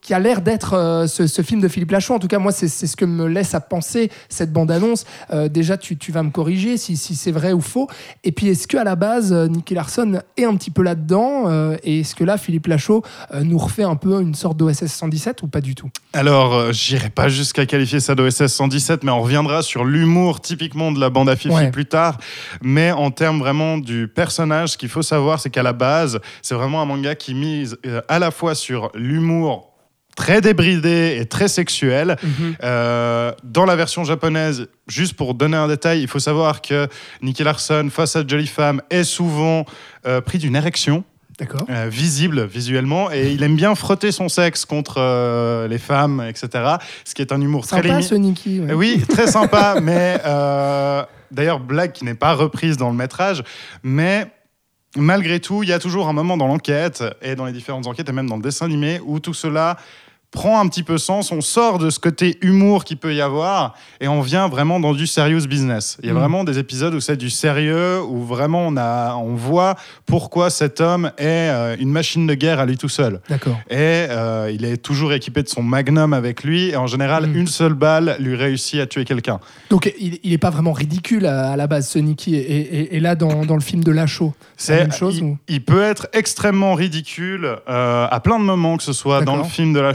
qui 0.00 0.14
a 0.14 0.18
l'air 0.18 0.40
d'être 0.40 0.72
euh, 0.74 1.06
ce, 1.06 1.26
ce 1.26 1.42
film 1.42 1.60
de 1.60 1.68
Philippe 1.68 1.90
Lachaud? 1.90 2.14
En 2.14 2.18
tout 2.18 2.26
cas, 2.28 2.38
moi, 2.38 2.52
c'est 2.52 2.68
ce 2.68 2.96
que 2.96 3.04
me 3.04 3.26
laisse 3.26 3.54
à 3.54 3.60
penser 3.60 4.10
cette 4.28 4.52
bande-annonce. 4.52 5.04
Euh, 5.32 5.48
déjà, 5.48 5.76
tu, 5.76 5.96
tu 5.98 6.10
vas 6.12 6.22
me 6.22 6.30
corriger 6.30 6.76
si, 6.78 6.96
si 6.96 7.14
c'est 7.14 7.30
vrai 7.30 7.52
ou 7.52 7.60
faux. 7.60 7.88
Et 8.24 8.32
puis, 8.32 8.48
est-ce 8.48 8.66
qu'à 8.66 8.84
la 8.84 8.96
base, 8.96 9.32
Nicky 9.32 9.74
Larson 9.74 10.20
est 10.36 10.44
un 10.44 10.56
petit 10.56 10.70
peu 10.70 10.82
là-dedans 10.82 11.44
euh, 11.48 11.76
Et 11.84 12.00
est-ce 12.00 12.14
que 12.14 12.24
là, 12.24 12.38
Philippe 12.38 12.66
Lachaud 12.68 13.02
nous 13.42 13.58
refait 13.58 13.84
un 13.84 13.96
peu 13.96 14.20
une 14.22 14.34
sorte 14.34 14.56
d'OSS 14.56 14.86
117 14.86 15.42
ou 15.42 15.48
pas 15.48 15.60
du 15.60 15.74
tout? 15.74 15.90
Alors, 16.14 16.72
j'irai 16.72 17.10
pas 17.10 17.28
jusqu'à 17.28 17.66
qualifier 17.66 18.00
ça 18.00 18.14
d'OSS 18.14 18.46
117, 18.46 19.04
mais 19.04 19.12
on 19.12 19.20
reviendra 19.20 19.62
sur 19.62 19.84
l'humour 19.84 20.40
typiquement 20.40 20.90
de 20.90 20.98
la 20.98 21.10
bande 21.10 21.28
à 21.28 21.36
Fifi 21.36 21.54
Ouais. 21.54 21.70
plus 21.70 21.84
tard. 21.86 22.18
Mais 22.62 22.92
en 22.92 23.10
termes 23.10 23.38
vraiment 23.38 23.78
du 23.78 24.08
personnage, 24.08 24.70
ce 24.70 24.78
qu'il 24.78 24.88
faut 24.88 25.02
savoir, 25.02 25.40
c'est 25.40 25.50
qu'à 25.50 25.62
la 25.62 25.72
base, 25.72 26.20
c'est 26.42 26.54
vraiment 26.54 26.80
un 26.80 26.84
manga 26.84 27.14
qui 27.14 27.34
mise 27.34 27.76
euh, 27.86 28.00
à 28.08 28.18
la 28.18 28.30
fois 28.30 28.54
sur 28.54 28.90
l'humour 28.94 29.68
très 30.16 30.40
débridé 30.40 31.16
et 31.18 31.24
très 31.24 31.48
sexuel. 31.48 32.16
Euh, 32.62 33.32
dans 33.42 33.64
la 33.64 33.76
version 33.76 34.04
japonaise, 34.04 34.68
juste 34.86 35.14
pour 35.14 35.34
donner 35.34 35.56
un 35.56 35.68
détail, 35.68 36.02
il 36.02 36.08
faut 36.08 36.18
savoir 36.18 36.60
que 36.60 36.88
Nicky 37.22 37.42
Larson, 37.42 37.88
face 37.90 38.16
à 38.16 38.26
Jolly 38.26 38.46
Femme, 38.46 38.82
est 38.90 39.04
souvent 39.04 39.64
euh, 40.06 40.20
pris 40.20 40.38
d'une 40.38 40.56
érection. 40.56 41.04
Euh, 41.70 41.88
visible 41.90 42.44
visuellement 42.44 43.10
et 43.10 43.32
il 43.32 43.42
aime 43.42 43.56
bien 43.56 43.74
frotter 43.74 44.12
son 44.12 44.28
sexe 44.28 44.64
contre 44.64 44.96
euh, 44.98 45.68
les 45.68 45.78
femmes, 45.78 46.22
etc. 46.28 46.76
Ce 47.04 47.14
qui 47.14 47.22
est 47.22 47.32
un 47.32 47.40
humour 47.40 47.66
très 47.66 47.82
Sympa 47.82 48.02
ce 48.02 48.14
Nicky. 48.14 48.60
ouais. 48.60 48.74
Oui, 48.74 49.02
très 49.08 49.26
sympa, 49.26 49.76
mais 49.82 50.18
euh, 50.24 51.02
d'ailleurs, 51.30 51.60
blague 51.60 51.92
qui 51.92 52.04
n'est 52.04 52.14
pas 52.14 52.34
reprise 52.34 52.76
dans 52.76 52.90
le 52.90 52.96
métrage, 52.96 53.42
mais 53.82 54.26
malgré 54.96 55.40
tout, 55.40 55.62
il 55.62 55.68
y 55.68 55.72
a 55.72 55.78
toujours 55.78 56.08
un 56.08 56.12
moment 56.12 56.36
dans 56.36 56.46
l'enquête 56.46 57.04
et 57.22 57.34
dans 57.34 57.44
les 57.44 57.52
différentes 57.52 57.86
enquêtes 57.86 58.08
et 58.08 58.12
même 58.12 58.28
dans 58.28 58.36
le 58.36 58.42
dessin 58.42 58.66
animé 58.66 59.00
où 59.04 59.20
tout 59.20 59.34
cela 59.34 59.76
prend 60.30 60.60
un 60.60 60.68
petit 60.68 60.82
peu 60.84 60.96
sens, 60.96 61.32
on 61.32 61.40
sort 61.40 61.78
de 61.78 61.90
ce 61.90 61.98
côté 61.98 62.38
humour 62.40 62.84
qu'il 62.84 62.98
peut 62.98 63.14
y 63.14 63.20
avoir 63.20 63.74
et 64.00 64.06
on 64.06 64.20
vient 64.20 64.46
vraiment 64.48 64.78
dans 64.78 64.92
du 64.94 65.06
serious 65.08 65.46
business. 65.48 65.96
Il 66.02 66.06
y 66.06 66.10
a 66.10 66.14
Mm. 66.14 66.18
vraiment 66.18 66.44
des 66.44 66.58
épisodes 66.58 66.94
où 66.94 67.00
c'est 67.00 67.16
du 67.16 67.30
sérieux, 67.30 68.00
où 68.02 68.22
vraiment 68.24 68.66
on, 68.68 68.76
a, 68.76 69.14
on 69.16 69.34
voit 69.34 69.74
pourquoi 70.06 70.48
cet 70.50 70.80
homme 70.80 71.10
est 71.18 71.24
euh, 71.50 71.76
une 71.80 71.90
machine 71.90 72.28
de 72.28 72.34
guerre 72.34 72.60
à 72.60 72.66
lui 72.66 72.76
tout 72.78 72.88
seul. 72.88 73.20
D'accord. 73.28 73.58
Et 73.70 73.76
euh, 73.76 74.52
il 74.54 74.64
est 74.64 74.76
toujours 74.76 75.12
équipé 75.12 75.42
de 75.42 75.48
son 75.48 75.62
magnum 75.64 76.12
avec 76.12 76.44
lui. 76.44 76.68
Et 76.70 76.76
en 76.76 76.86
général, 76.86 77.26
Mm. 77.26 77.36
une 77.36 77.46
seule 77.48 77.74
balle 77.74 78.16
lui 78.20 78.36
réussit 78.36 78.78
à 78.80 78.86
tuer 78.86 79.04
quelqu'un. 79.04 79.40
Donc 79.68 79.92
il, 79.98 80.20
il 80.22 80.32
est 80.32 80.38
pas 80.38 80.50
vraiment 80.50 80.72
ridicule 80.72 81.26
à, 81.26 81.50
à 81.50 81.56
la 81.56 81.66
base 81.66 81.88
ce 81.88 81.98
Nicky 81.98 82.36
et, 82.36 82.38
et- 82.38 82.96
et 82.96 83.00
là 83.00 83.14
dans, 83.16 83.44
dans 83.44 83.54
le 83.56 83.60
film 83.60 83.82
de 83.82 83.90
Lachaud. 83.90 84.32
C'est 84.56 84.76
la 84.76 84.82
même 84.82 84.92
chose 84.92 85.18
il, 85.18 85.24
ou? 85.24 85.38
il 85.48 85.64
peut 85.64 85.82
être 85.82 86.06
extrêmement 86.12 86.74
ridicule 86.74 87.56
euh, 87.68 88.06
à 88.08 88.20
plein 88.20 88.38
de 88.38 88.44
moments, 88.44 88.76
que 88.76 88.82
ce 88.84 88.92
soit 88.92 89.22
dans 89.22 89.36
le 89.36 89.44
film 89.44 89.72
de 89.72 89.80
la 89.80 89.92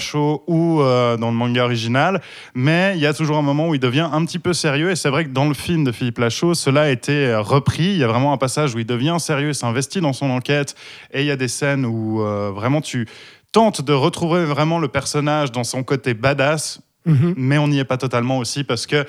ou 0.48 0.82
euh, 0.82 1.18
dans 1.18 1.30
le 1.32 1.36
manga 1.36 1.64
original. 1.64 2.22
Mais 2.54 2.94
il 2.96 3.02
y 3.02 3.06
a 3.06 3.14
toujours 3.14 3.38
un 3.38 3.42
moment 3.42 3.70
où 3.70 3.74
il 3.76 3.80
devient 3.80 4.08
un 4.12 4.24
petit 4.26 4.40
peu 4.40 4.54
sérieux. 4.54 4.92
Et 4.92 4.96
c'est 4.96 5.10
vrai 5.10 5.26
que 5.26 5.30
dans 5.30 5.48
le 5.48 5.54
film 5.54 5.84
de 5.84 5.92
Philippe 5.92 6.20
Lachaud, 6.20 6.54
cela 6.54 6.82
a 6.84 6.90
été 6.90 7.28
euh, 7.28 7.42
repris. 7.42 7.84
Il 7.86 7.98
y 7.98 8.04
a 8.04 8.08
vraiment 8.08 8.34
un 8.34 8.38
passage 8.38 8.76
où 8.76 8.80
il 8.80 8.86
devient 8.86 9.18
sérieux, 9.20 9.54
s'investit 9.54 10.02
dans 10.02 10.14
son 10.14 10.30
enquête. 10.30 10.76
Et 11.14 11.22
il 11.22 11.28
y 11.28 11.32
a 11.32 11.36
des 11.38 11.48
scènes 11.48 11.86
où 11.86 12.22
euh, 12.22 12.52
vraiment 12.54 12.82
tu 12.82 13.08
tente 13.52 13.82
de 13.82 13.94
retrouver 13.94 14.44
vraiment 14.46 14.80
le 14.80 14.88
personnage 14.90 15.52
dans 15.52 15.64
son 15.64 15.84
côté 15.84 16.14
badass, 16.14 16.82
Mhm. 17.06 17.36
mais 17.38 17.58
on 17.60 17.68
n'y 17.68 17.78
est 17.80 17.86
pas 17.86 17.98
totalement 17.98 18.40
aussi 18.40 18.64
parce 18.64 18.88
que 18.88 19.06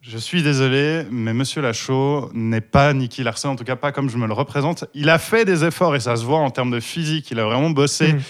je 0.00 0.16
suis 0.18 0.42
désolé, 0.42 1.02
mais 1.10 1.34
Monsieur 1.34 1.60
Lachaud 1.60 2.30
n'est 2.32 2.60
pas 2.62 2.92
Nicky 2.94 3.22
Larson, 3.22 3.50
en 3.50 3.56
tout 3.56 3.64
cas 3.64 3.76
pas 3.76 3.92
comme 3.92 4.08
je 4.08 4.16
me 4.16 4.26
le 4.26 4.32
représente. 4.32 4.84
Il 4.94 5.10
a 5.10 5.18
fait 5.18 5.44
des 5.44 5.62
efforts 5.64 5.94
et 5.94 6.00
ça 6.00 6.16
se 6.16 6.24
voit 6.24 6.38
en 6.38 6.50
termes 6.50 6.70
de 6.70 6.80
physique, 6.80 7.30
il 7.30 7.38
a 7.38 7.44
vraiment 7.44 7.68
bossé, 7.70 8.14
Mhm. 8.14 8.20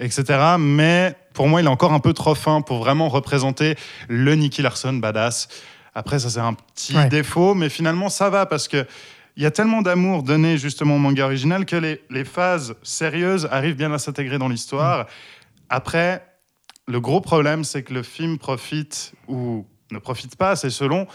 etc. 0.00 0.38
Mais 0.58 1.14
pour 1.32 1.48
moi, 1.48 1.60
il 1.60 1.66
est 1.66 1.70
encore 1.70 1.92
un 1.92 2.00
peu 2.00 2.12
trop 2.12 2.34
fin 2.34 2.60
pour 2.60 2.78
vraiment 2.78 3.08
représenter 3.08 3.76
le 4.08 4.34
Nicky 4.34 4.62
Larson 4.62 4.94
badass. 4.94 5.48
Après, 5.94 6.18
ça 6.18 6.30
c'est 6.30 6.40
un 6.40 6.54
petit 6.54 6.96
Ouais. 6.96 7.08
défaut, 7.08 7.54
mais 7.54 7.68
finalement 7.68 8.08
ça 8.08 8.30
va 8.30 8.46
parce 8.46 8.68
que 8.68 8.86
il 9.36 9.42
y 9.42 9.46
a 9.46 9.50
tellement 9.50 9.80
d'amour 9.80 10.22
donné 10.22 10.58
justement 10.58 10.96
au 10.96 10.98
manga 10.98 11.24
original 11.24 11.64
que 11.64 11.76
les, 11.76 12.02
les 12.10 12.24
phases 12.24 12.74
sérieuses 12.82 13.48
arrivent 13.50 13.76
bien 13.76 13.92
à 13.92 13.98
s'intégrer 13.98 14.38
dans 14.38 14.48
l'histoire. 14.48 15.06
Après, 15.68 16.24
le 16.86 17.00
gros 17.00 17.20
problème, 17.20 17.62
c'est 17.64 17.82
que 17.84 17.94
le 17.94 18.02
film 18.02 18.38
profite 18.38 19.12
ou 19.28 19.64
ne 19.92 19.98
profite 19.98 20.36
pas, 20.36 20.56
c'est 20.56 20.70
selon 20.70 21.06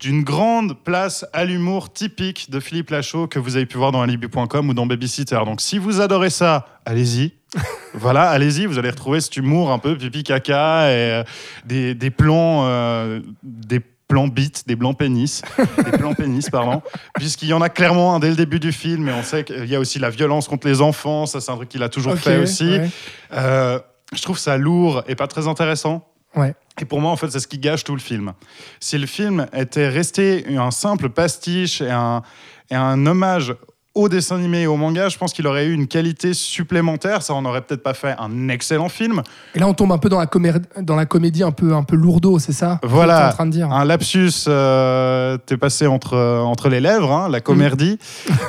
d'une 0.00 0.24
grande 0.24 0.82
place 0.82 1.26
à 1.32 1.44
l'humour 1.44 1.92
typique 1.92 2.50
de 2.50 2.58
Philippe 2.58 2.90
Lachaud 2.90 3.26
que 3.26 3.38
vous 3.38 3.56
avez 3.56 3.66
pu 3.66 3.76
voir 3.76 3.92
dans 3.92 4.00
alibi.com 4.00 4.70
ou 4.70 4.74
dans 4.74 4.86
Babysitter. 4.86 5.38
Donc 5.44 5.60
si 5.60 5.78
vous 5.78 6.00
adorez 6.00 6.30
ça, 6.30 6.66
allez-y. 6.86 7.34
voilà, 7.94 8.30
allez-y, 8.30 8.66
vous 8.66 8.78
allez 8.78 8.90
retrouver 8.90 9.20
cet 9.20 9.36
humour 9.36 9.70
un 9.70 9.78
peu 9.78 9.98
pipi 9.98 10.22
caca 10.22 10.90
et 10.90 10.94
euh, 10.94 11.24
des, 11.66 11.94
des 11.94 12.10
plans 12.10 12.64
euh, 12.64 13.20
des 13.42 13.80
plans 13.80 14.28
bites, 14.28 14.66
des 14.66 14.76
blancs 14.76 14.96
pénis, 14.96 15.42
des 15.84 15.98
plans 15.98 16.14
pénis 16.14 16.48
pardon, 16.48 16.82
puisqu'il 17.14 17.48
y 17.48 17.52
en 17.52 17.60
a 17.60 17.68
clairement 17.68 18.14
un 18.14 18.20
dès 18.20 18.30
le 18.30 18.36
début 18.36 18.60
du 18.60 18.72
film 18.72 19.08
et 19.08 19.12
on 19.12 19.22
sait 19.22 19.44
qu'il 19.44 19.66
y 19.66 19.74
a 19.74 19.80
aussi 19.80 19.98
la 19.98 20.10
violence 20.10 20.48
contre 20.48 20.66
les 20.66 20.80
enfants, 20.80 21.26
ça 21.26 21.40
c'est 21.40 21.50
un 21.50 21.56
truc 21.56 21.68
qu'il 21.68 21.82
a 21.82 21.88
toujours 21.88 22.16
fait 22.16 22.38
aussi. 22.38 22.70
ouais. 22.70 22.90
Euh, 23.32 23.78
je 24.12 24.22
trouve 24.22 24.38
ça 24.38 24.56
lourd 24.56 25.04
et 25.06 25.14
pas 25.14 25.26
très 25.26 25.46
intéressant. 25.46 26.09
Ouais. 26.36 26.54
Et 26.80 26.84
pour 26.84 27.00
moi, 27.00 27.10
en 27.10 27.16
fait, 27.16 27.30
c'est 27.30 27.40
ce 27.40 27.48
qui 27.48 27.58
gâche 27.58 27.84
tout 27.84 27.94
le 27.94 28.00
film. 28.00 28.32
Si 28.78 28.96
le 28.96 29.06
film 29.06 29.46
était 29.52 29.88
resté 29.88 30.46
un 30.56 30.70
simple 30.70 31.10
pastiche 31.10 31.80
et 31.80 31.90
un, 31.90 32.22
et 32.70 32.74
un 32.74 33.04
hommage 33.06 33.54
au 33.92 34.08
dessin 34.08 34.36
animé 34.36 34.60
et 34.62 34.66
au 34.68 34.76
manga, 34.76 35.08
je 35.08 35.18
pense 35.18 35.32
qu'il 35.32 35.46
aurait 35.48 35.66
eu 35.66 35.72
une 35.74 35.88
qualité 35.88 36.32
supplémentaire. 36.32 37.22
Ça 37.22 37.34
en 37.34 37.44
aurait 37.44 37.60
peut-être 37.60 37.82
pas 37.82 37.92
fait 37.92 38.14
un 38.18 38.48
excellent 38.48 38.88
film. 38.88 39.20
Et 39.56 39.58
là, 39.58 39.66
on 39.66 39.74
tombe 39.74 39.90
un 39.92 39.98
peu 39.98 40.08
dans 40.08 40.20
la, 40.20 40.26
comé- 40.26 40.54
dans 40.80 40.94
la 40.94 41.06
comédie 41.06 41.42
un 41.42 41.50
peu, 41.50 41.74
un 41.74 41.82
peu 41.82 41.96
lourdeau, 41.96 42.38
c'est 42.38 42.52
ça 42.52 42.78
Voilà. 42.84 43.28
en 43.28 43.32
train 43.32 43.46
de 43.46 43.50
dire. 43.50 43.70
Un 43.72 43.84
lapsus, 43.84 44.44
euh, 44.46 45.36
t'es 45.44 45.56
passé 45.56 45.88
entre, 45.88 46.16
entre 46.16 46.68
les 46.68 46.80
lèvres, 46.80 47.12
hein, 47.12 47.28
la 47.28 47.40
comédie. 47.40 47.98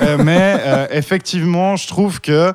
Euh, 0.02 0.16
mais 0.22 0.56
euh, 0.60 0.86
effectivement, 0.92 1.74
je 1.74 1.88
trouve 1.88 2.20
que 2.20 2.54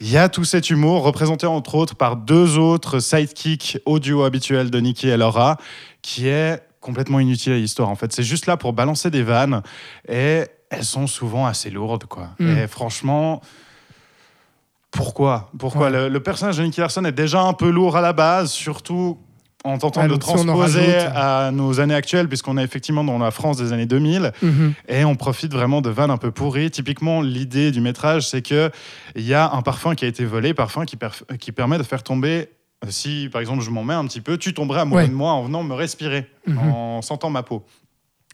il 0.00 0.10
y 0.10 0.16
a 0.16 0.28
tout 0.28 0.44
cet 0.44 0.70
humour 0.70 1.02
représenté 1.02 1.46
entre 1.46 1.74
autres 1.74 1.94
par 1.94 2.16
deux 2.16 2.58
autres 2.58 2.98
sidekicks 2.98 3.78
audio 3.86 4.24
habituels 4.24 4.70
de 4.70 4.78
Nicky 4.78 5.08
et 5.08 5.16
Laura, 5.16 5.56
qui 6.02 6.28
est 6.28 6.62
complètement 6.80 7.18
inutile 7.18 7.52
à 7.52 7.56
l'histoire. 7.56 7.88
En 7.88 7.94
fait, 7.96 8.12
c'est 8.12 8.22
juste 8.22 8.46
là 8.46 8.56
pour 8.56 8.72
balancer 8.72 9.10
des 9.10 9.22
vannes 9.22 9.62
et 10.08 10.44
elles 10.70 10.84
sont 10.84 11.06
souvent 11.06 11.46
assez 11.46 11.70
lourdes, 11.70 12.04
quoi. 12.04 12.28
Mm. 12.38 12.58
Et 12.58 12.66
franchement. 12.66 13.40
Pourquoi? 14.90 15.50
Pourquoi? 15.58 15.86
Ouais. 15.86 15.90
le, 15.90 16.08
le 16.08 16.22
personnage 16.22 16.58
de 16.58 16.62
Nicky 16.62 16.80
Larson 16.80 17.04
est 17.04 17.12
déjà 17.12 17.42
un 17.42 17.52
peu 17.52 17.68
lourd 17.70 17.96
à 17.96 18.00
la 18.00 18.12
base, 18.12 18.50
surtout 18.52 19.18
en 19.66 19.78
tentant 19.78 20.02
Ouais, 20.02 20.08
de 20.08 20.16
transposer 20.16 20.80
rajoute- 20.80 21.12
à 21.14 21.50
nos 21.52 21.80
années 21.80 21.94
actuelles, 21.94 22.28
puisqu'on 22.28 22.56
est 22.58 22.62
effectivement 22.64 23.04
dans 23.04 23.18
la 23.18 23.30
France 23.30 23.56
des 23.56 23.72
années 23.72 23.86
2000, 23.86 24.32
Mhm. 24.42 24.74
et 24.88 25.04
on 25.04 25.14
profite 25.16 25.52
vraiment 25.52 25.80
de 25.80 25.90
vannes 25.90 26.10
un 26.10 26.16
peu 26.16 26.30
pourries. 26.30 26.70
Typiquement, 26.70 27.20
l'idée 27.20 27.70
du 27.72 27.80
métrage, 27.80 28.28
c'est 28.28 28.42
que 28.42 28.70
il 29.14 29.22
y 29.26 29.34
a 29.34 29.50
un 29.52 29.62
parfum 29.62 29.94
qui 29.94 30.04
a 30.04 30.08
été 30.08 30.24
volé, 30.24 30.54
parfum 30.54 30.84
qui, 30.84 30.96
perf- 30.96 31.24
qui 31.38 31.52
permet 31.52 31.78
de 31.78 31.82
faire 31.82 32.02
tomber. 32.02 32.48
Si, 32.88 33.28
par 33.32 33.40
exemple, 33.40 33.62
je 33.62 33.70
m'en 33.70 33.82
mets 33.84 33.94
un 33.94 34.04
petit 34.06 34.20
peu, 34.20 34.36
tu 34.36 34.52
tomberais 34.54 34.80
amoureux 34.80 35.02
Ouais. 35.02 35.08
de 35.08 35.14
moi 35.14 35.32
en 35.32 35.42
venant 35.42 35.62
me 35.62 35.74
respirer, 35.74 36.26
Mhm. 36.46 36.58
en 36.58 37.02
sentant 37.02 37.30
ma 37.30 37.42
peau. 37.42 37.64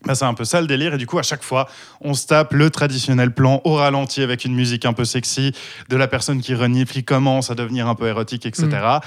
Bah, 0.05 0.15
c'est 0.15 0.25
un 0.25 0.35
peu 0.35 0.45
ça 0.45 0.61
le 0.61 0.67
délire. 0.67 0.95
Et 0.95 0.99
du 0.99 1.07
coup, 1.07 1.19
à 1.19 1.23
chaque 1.23 1.43
fois, 1.43 1.69
on 2.01 2.15
se 2.15 2.27
tape 2.27 2.53
le 2.53 2.71
traditionnel 2.71 3.33
plan 3.33 3.61
au 3.65 3.75
ralenti 3.75 4.23
avec 4.23 4.45
une 4.45 4.55
musique 4.55 4.85
un 4.85 4.93
peu 4.93 5.05
sexy 5.05 5.53
de 5.89 5.97
la 5.97 6.09
personne 6.09 6.41
qui 6.41 6.55
renifle, 6.55 6.93
qui 6.93 7.05
commence 7.05 7.51
à 7.51 7.55
devenir 7.55 7.89
un 7.89 7.95
peu 7.95 8.09
érotique, 8.09 8.47
etc. 8.47 8.69
Mm. 8.69 9.01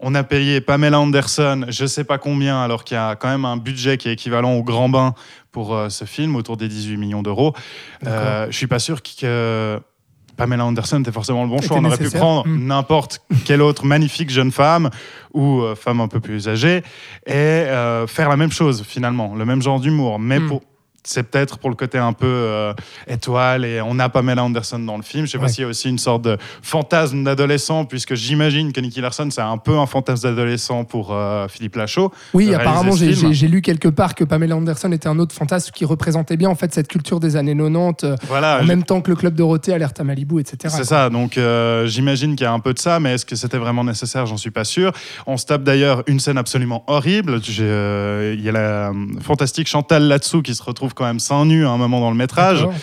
On 0.00 0.14
a 0.14 0.22
payé 0.22 0.60
Pamela 0.60 0.98
Anderson, 0.98 1.66
je 1.68 1.84
sais 1.84 2.04
pas 2.04 2.16
combien, 2.16 2.62
alors 2.62 2.84
qu'il 2.84 2.94
y 2.94 2.98
a 2.98 3.16
quand 3.16 3.28
même 3.28 3.44
un 3.44 3.58
budget 3.58 3.98
qui 3.98 4.08
est 4.08 4.12
équivalent 4.12 4.54
au 4.54 4.62
grand 4.62 4.88
bain 4.88 5.14
pour 5.52 5.74
euh, 5.74 5.88
ce 5.88 6.04
film, 6.04 6.36
autour 6.36 6.56
des 6.56 6.68
18 6.68 6.96
millions 6.96 7.22
d'euros. 7.22 7.54
Euh, 8.06 8.46
je 8.50 8.56
suis 8.56 8.66
pas 8.66 8.78
sûr 8.78 9.02
que 9.02 9.80
Pamela 10.40 10.64
Anderson 10.64 11.00
était 11.00 11.12
forcément 11.12 11.42
le 11.44 11.48
bon 11.50 11.60
choix. 11.60 11.76
On 11.78 11.84
aurait 11.84 11.96
pu 11.98 12.10
prendre 12.10 12.46
Mm. 12.46 12.66
n'importe 12.66 13.20
quelle 13.44 13.62
autre 13.62 13.84
magnifique 13.84 14.30
jeune 14.30 14.50
femme 14.52 14.90
ou 15.34 15.60
euh, 15.60 15.74
femme 15.74 16.00
un 16.00 16.08
peu 16.08 16.20
plus 16.20 16.48
âgée 16.48 16.78
et 17.26 17.32
euh, 17.34 18.06
faire 18.06 18.28
la 18.28 18.36
même 18.36 18.50
chose 18.52 18.82
finalement, 18.86 19.34
le 19.34 19.44
même 19.44 19.62
genre 19.62 19.80
d'humour. 19.80 20.18
Mais 20.18 20.38
Mm. 20.40 20.48
pour 20.48 20.62
c'est 21.02 21.22
peut-être 21.22 21.58
pour 21.58 21.70
le 21.70 21.76
côté 21.76 21.98
un 21.98 22.12
peu 22.12 22.26
euh, 22.26 22.72
étoile 23.06 23.64
et 23.64 23.80
on 23.80 23.98
a 23.98 24.08
Pamela 24.08 24.44
Anderson 24.44 24.78
dans 24.78 24.96
le 24.96 25.02
film. 25.02 25.26
Je 25.26 25.30
sais 25.32 25.38
pas 25.38 25.48
s'il 25.48 25.62
y 25.62 25.64
a 25.64 25.68
aussi 25.68 25.88
une 25.88 25.98
sorte 25.98 26.22
de 26.22 26.36
fantasme 26.62 27.24
d'adolescent 27.24 27.84
puisque 27.84 28.14
j'imagine 28.14 28.72
que 28.72 28.80
Nicky 28.80 29.00
Larson 29.00 29.28
c'est 29.30 29.40
un 29.40 29.58
peu 29.58 29.78
un 29.78 29.86
fantasme 29.86 30.28
d'adolescent 30.28 30.84
pour 30.84 31.12
euh, 31.12 31.48
Philippe 31.48 31.76
Lachaud. 31.76 32.12
Oui, 32.34 32.54
apparemment, 32.54 32.92
j'ai 32.94 33.48
lu 33.48 33.62
quelque 33.62 33.88
part 33.88 34.14
que 34.14 34.24
Pamela 34.24 34.56
Anderson 34.56 34.92
était 34.92 35.08
un 35.08 35.18
autre 35.18 35.34
fantasme 35.34 35.72
qui 35.72 35.84
représentait 35.84 36.36
bien 36.36 36.50
en 36.50 36.54
fait 36.54 36.72
cette 36.74 36.88
culture 36.88 37.20
des 37.20 37.36
années 37.36 37.56
90, 37.56 38.04
euh, 38.04 38.16
Voilà. 38.28 38.60
en 38.62 38.64
même 38.64 38.84
temps 38.84 39.00
que 39.00 39.10
le 39.10 39.16
club 39.16 39.34
Dorothée, 39.34 39.72
Alerte 39.72 40.00
à 40.00 40.04
Malibu, 40.04 40.40
etc. 40.40 40.74
C'est 40.76 40.84
ça, 40.84 41.08
donc 41.10 41.38
j'imagine 41.86 42.36
qu'il 42.36 42.44
y 42.44 42.48
a 42.48 42.52
un 42.52 42.60
peu 42.60 42.74
de 42.74 42.78
ça, 42.78 43.00
mais 43.00 43.14
est-ce 43.14 43.24
que 43.26 43.36
c'était 43.36 43.58
vraiment 43.58 43.84
nécessaire? 43.84 44.26
J'en 44.26 44.36
suis 44.36 44.50
pas 44.50 44.64
sûr. 44.64 44.92
On 45.26 45.36
se 45.36 45.46
tape 45.46 45.62
d'ailleurs 45.62 46.02
une 46.06 46.20
scène 46.20 46.38
absolument 46.38 46.84
horrible. 46.86 47.40
Il 47.48 48.40
y 48.42 48.48
a 48.48 48.52
la 48.52 48.92
fantastique 49.20 49.68
Chantal 49.68 50.04
là-dessous 50.04 50.42
qui 50.42 50.54
se 50.54 50.62
retrouve 50.62 50.89
quand 50.94 51.04
même 51.04 51.20
seins 51.20 51.44
nus 51.46 51.66
à 51.66 51.70
un 51.70 51.76
moment 51.78 52.00
dans 52.00 52.10
le 52.10 52.16
métrage. 52.16 52.60
D'accord. 52.60 52.74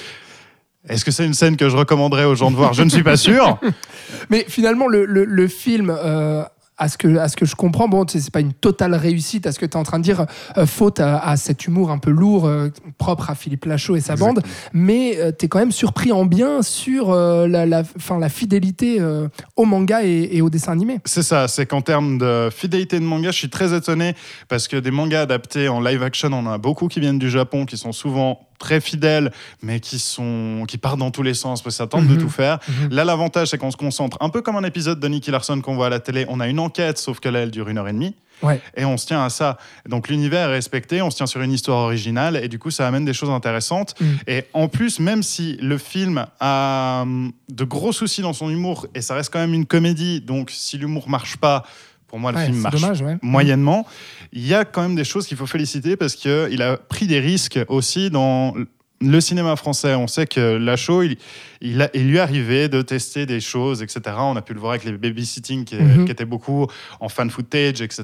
Est-ce 0.89 1.03
que 1.03 1.11
c'est 1.11 1.25
une 1.25 1.33
scène 1.33 1.57
que 1.57 1.67
je 1.69 1.75
recommanderais 1.75 2.23
aux 2.23 2.35
gens 2.35 2.49
de 2.49 2.55
voir? 2.55 2.73
Je 2.73 2.81
ne 2.83 2.89
suis 2.89 3.03
pas 3.03 3.17
sûr. 3.17 3.59
Mais 4.29 4.45
finalement, 4.47 4.87
le, 4.87 5.05
le- 5.05 5.25
le 5.25 5.47
film, 5.49 5.89
euh, 5.93 6.43
à, 6.77 6.89
ce 6.89 6.97
que, 6.97 7.17
à 7.17 7.27
ce 7.27 7.35
que 7.35 7.45
je 7.45 7.55
comprends, 7.55 7.87
bon, 7.87 8.05
c'est 8.07 8.29
pas 8.31 8.39
une 8.39 8.53
totale 8.53 8.95
réussite 8.95 9.47
à 9.47 9.51
ce 9.51 9.59
que 9.59 9.65
tu 9.65 9.73
es 9.73 9.77
en 9.77 9.83
train 9.83 9.99
de 9.99 10.03
dire, 10.03 10.25
euh, 10.57 10.65
faute 10.65 10.99
à, 10.99 11.17
à 11.19 11.37
cet 11.37 11.65
humour 11.65 11.91
un 11.91 11.97
peu 11.97 12.11
lourd, 12.11 12.45
euh, 12.45 12.69
propre 12.97 13.29
à 13.29 13.35
Philippe 13.35 13.65
Lachaud 13.65 13.95
et 13.95 14.01
sa 14.01 14.15
bande, 14.15 14.41
mais 14.73 15.17
tu 15.37 15.45
es 15.45 15.47
quand 15.47 15.59
même 15.59 15.71
surpris 15.71 16.11
en 16.11 16.25
bien 16.25 16.61
sur 16.61 17.11
euh, 17.11 17.47
la, 17.47 17.65
la, 17.65 17.83
fin, 17.83 18.19
la 18.19 18.29
fidélité 18.29 18.97
euh, 18.99 19.27
au 19.55 19.65
manga 19.65 20.03
et, 20.03 20.29
et 20.31 20.41
au 20.41 20.49
dessin 20.49 20.71
animé. 20.71 20.99
C'est 21.05 21.23
ça, 21.23 21.47
c'est 21.47 21.65
qu'en 21.65 21.81
termes 21.81 22.17
de 22.17 22.49
fidélité 22.51 22.99
de 22.99 23.05
manga, 23.05 23.31
je 23.31 23.37
suis 23.37 23.49
très 23.49 23.75
étonné 23.75 24.15
parce 24.47 24.67
que 24.67 24.77
des 24.77 24.91
mangas 24.91 25.21
adaptés 25.21 25.67
en 25.69 25.79
live 25.81 26.03
action, 26.03 26.29
on 26.31 26.45
en 26.45 26.51
a 26.51 26.57
beaucoup 26.57 26.87
qui 26.87 26.99
viennent 26.99 27.19
du 27.19 27.29
Japon, 27.29 27.65
qui 27.65 27.77
sont 27.77 27.91
souvent 27.91 28.46
très 28.57 28.81
fidèles, 28.81 29.31
mais 29.61 29.79
qui, 29.79 29.99
sont, 29.99 30.65
qui 30.67 30.77
partent 30.77 30.99
dans 30.99 31.11
tous 31.11 31.23
les 31.23 31.33
sens, 31.33 31.61
parce 31.61 31.75
que 31.75 31.77
ça 31.77 31.87
tente 31.87 32.07
de 32.07 32.13
Mhm. 32.13 32.21
tout 32.21 32.29
faire. 32.29 32.59
Mhm. 32.67 32.89
Là, 32.91 33.05
l'avantage, 33.05 33.49
c'est 33.49 33.57
qu'on 33.57 33.71
se 33.71 33.77
concentre 33.77 34.17
un 34.19 34.29
peu 34.29 34.41
comme 34.41 34.55
un 34.55 34.63
épisode 34.63 34.99
de 34.99 35.07
Nicky 35.07 35.31
Larson 35.31 35.61
qu'on 35.61 35.75
voit 35.75 35.87
à 35.87 35.89
la 35.89 35.99
télé. 35.99 36.25
On 36.29 36.39
a 36.39 36.47
une 36.47 36.59
enquête, 36.59 36.97
sauf 36.97 37.19
que 37.19 37.29
là, 37.29 37.39
elle 37.39 37.51
dure 37.51 37.69
une 37.69 37.77
heure 37.77 37.87
et 37.87 37.93
demie. 37.93 38.15
Ouais. 38.43 38.61
Et 38.75 38.85
on 38.85 38.97
se 38.97 39.07
tient 39.07 39.23
à 39.23 39.29
ça. 39.29 39.57
Donc 39.89 40.09
l'univers 40.09 40.49
est 40.49 40.53
respecté, 40.53 41.01
on 41.01 41.09
se 41.09 41.17
tient 41.17 41.25
sur 41.25 41.41
une 41.41 41.51
histoire 41.51 41.79
originale, 41.79 42.35
et 42.37 42.47
du 42.47 42.59
coup, 42.59 42.69
ça 42.69 42.87
amène 42.87 43.03
des 43.03 43.13
choses 43.13 43.31
intéressantes. 43.31 43.95
Mm. 43.99 44.05
Et 44.27 44.43
en 44.53 44.67
plus, 44.67 44.99
même 44.99 45.23
si 45.23 45.57
le 45.59 45.77
film 45.79 46.25
a 46.39 46.99
hum, 47.01 47.31
de 47.49 47.63
gros 47.63 47.91
soucis 47.91 48.21
dans 48.21 48.33
son 48.33 48.49
humour, 48.51 48.85
et 48.93 49.01
ça 49.01 49.15
reste 49.15 49.33
quand 49.33 49.39
même 49.39 49.55
une 49.55 49.65
comédie, 49.65 50.21
donc 50.21 50.51
si 50.51 50.77
l'humour 50.77 51.09
marche 51.09 51.37
pas, 51.37 51.63
pour 52.07 52.19
moi, 52.19 52.31
le 52.31 52.37
Ouais, 52.37 52.45
film 52.45 52.57
marche 52.57 52.79
dommage, 52.81 53.01
ouais. 53.01 53.17
moyennement. 53.21 53.85
Il 54.33 54.45
y 54.45 54.53
a 54.53 54.65
quand 54.65 54.81
même 54.81 54.95
des 54.95 55.03
choses 55.03 55.27
qu'il 55.27 55.37
faut 55.37 55.45
féliciter 55.47 55.95
parce 55.97 56.15
qu'il 56.15 56.61
a 56.61 56.77
pris 56.77 57.07
des 57.07 57.19
risques 57.19 57.59
aussi 57.67 58.09
dans 58.09 58.53
le 58.99 59.21
cinéma 59.21 59.55
français. 59.55 59.93
On 59.95 60.07
sait 60.07 60.25
que 60.25 60.57
Lachaud, 60.57 61.03
il, 61.03 61.17
il, 61.61 61.81
a- 61.81 61.89
il 61.93 62.09
lui 62.09 62.19
arrivait 62.19 62.69
de 62.69 62.81
tester 62.81 63.25
des 63.25 63.39
choses, 63.39 63.81
etc. 63.81 64.01
On 64.19 64.35
a 64.35 64.41
pu 64.41 64.53
le 64.53 64.59
voir 64.59 64.71
avec 64.71 64.83
les 64.85 64.91
babysitting 64.91 65.65
qui, 65.65 65.75
Mhm. 65.75 66.05
qui 66.05 66.11
étaient 66.11 66.25
beaucoup 66.25 66.67
en 66.99 67.09
fan 67.09 67.29
footage, 67.29 67.81
etc. 67.81 68.03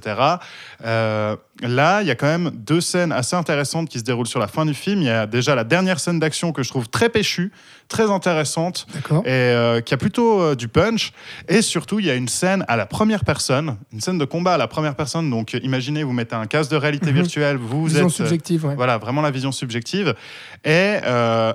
Euh, 0.85 1.35
là, 1.61 2.01
il 2.01 2.07
y 2.07 2.11
a 2.11 2.15
quand 2.15 2.27
même 2.27 2.51
deux 2.53 2.81
scènes 2.81 3.11
assez 3.11 3.35
intéressantes 3.35 3.89
qui 3.89 3.99
se 3.99 4.03
déroulent 4.03 4.27
sur 4.27 4.39
la 4.39 4.47
fin 4.47 4.65
du 4.65 4.73
film. 4.73 5.01
Il 5.01 5.05
y 5.07 5.09
a 5.09 5.25
déjà 5.27 5.55
la 5.55 5.63
dernière 5.63 5.99
scène 5.99 6.19
d'action 6.19 6.51
que 6.51 6.63
je 6.63 6.69
trouve 6.69 6.89
très 6.89 7.09
péchue, 7.09 7.51
très 7.87 8.09
intéressante 8.09 8.87
et 9.25 9.29
euh, 9.29 9.81
qui 9.81 9.93
a 9.93 9.97
plutôt 9.97 10.41
euh, 10.41 10.55
du 10.55 10.67
punch. 10.67 11.11
Et 11.47 11.61
surtout, 11.61 11.99
il 11.99 12.05
y 12.05 12.09
a 12.09 12.15
une 12.15 12.27
scène 12.27 12.65
à 12.67 12.75
la 12.75 12.85
première 12.85 13.23
personne, 13.23 13.77
une 13.91 14.01
scène 14.01 14.17
de 14.17 14.25
combat 14.25 14.53
à 14.53 14.57
la 14.57 14.67
première 14.67 14.95
personne. 14.95 15.29
Donc, 15.29 15.53
imaginez, 15.61 16.03
vous 16.03 16.13
mettez 16.13 16.35
un 16.35 16.45
casque 16.47 16.71
de 16.71 16.75
réalité 16.77 17.07
Mhm. 17.11 17.15
virtuelle, 17.15 17.57
vous 17.57 17.85
Vision 17.85 18.07
êtes. 18.07 18.13
subjective, 18.13 18.65
ouais. 18.65 18.75
Voilà, 18.75 18.97
vraiment 18.97 19.21
la 19.21 19.31
vision 19.31 19.51
subjective. 19.51 20.15
Et 20.65 20.69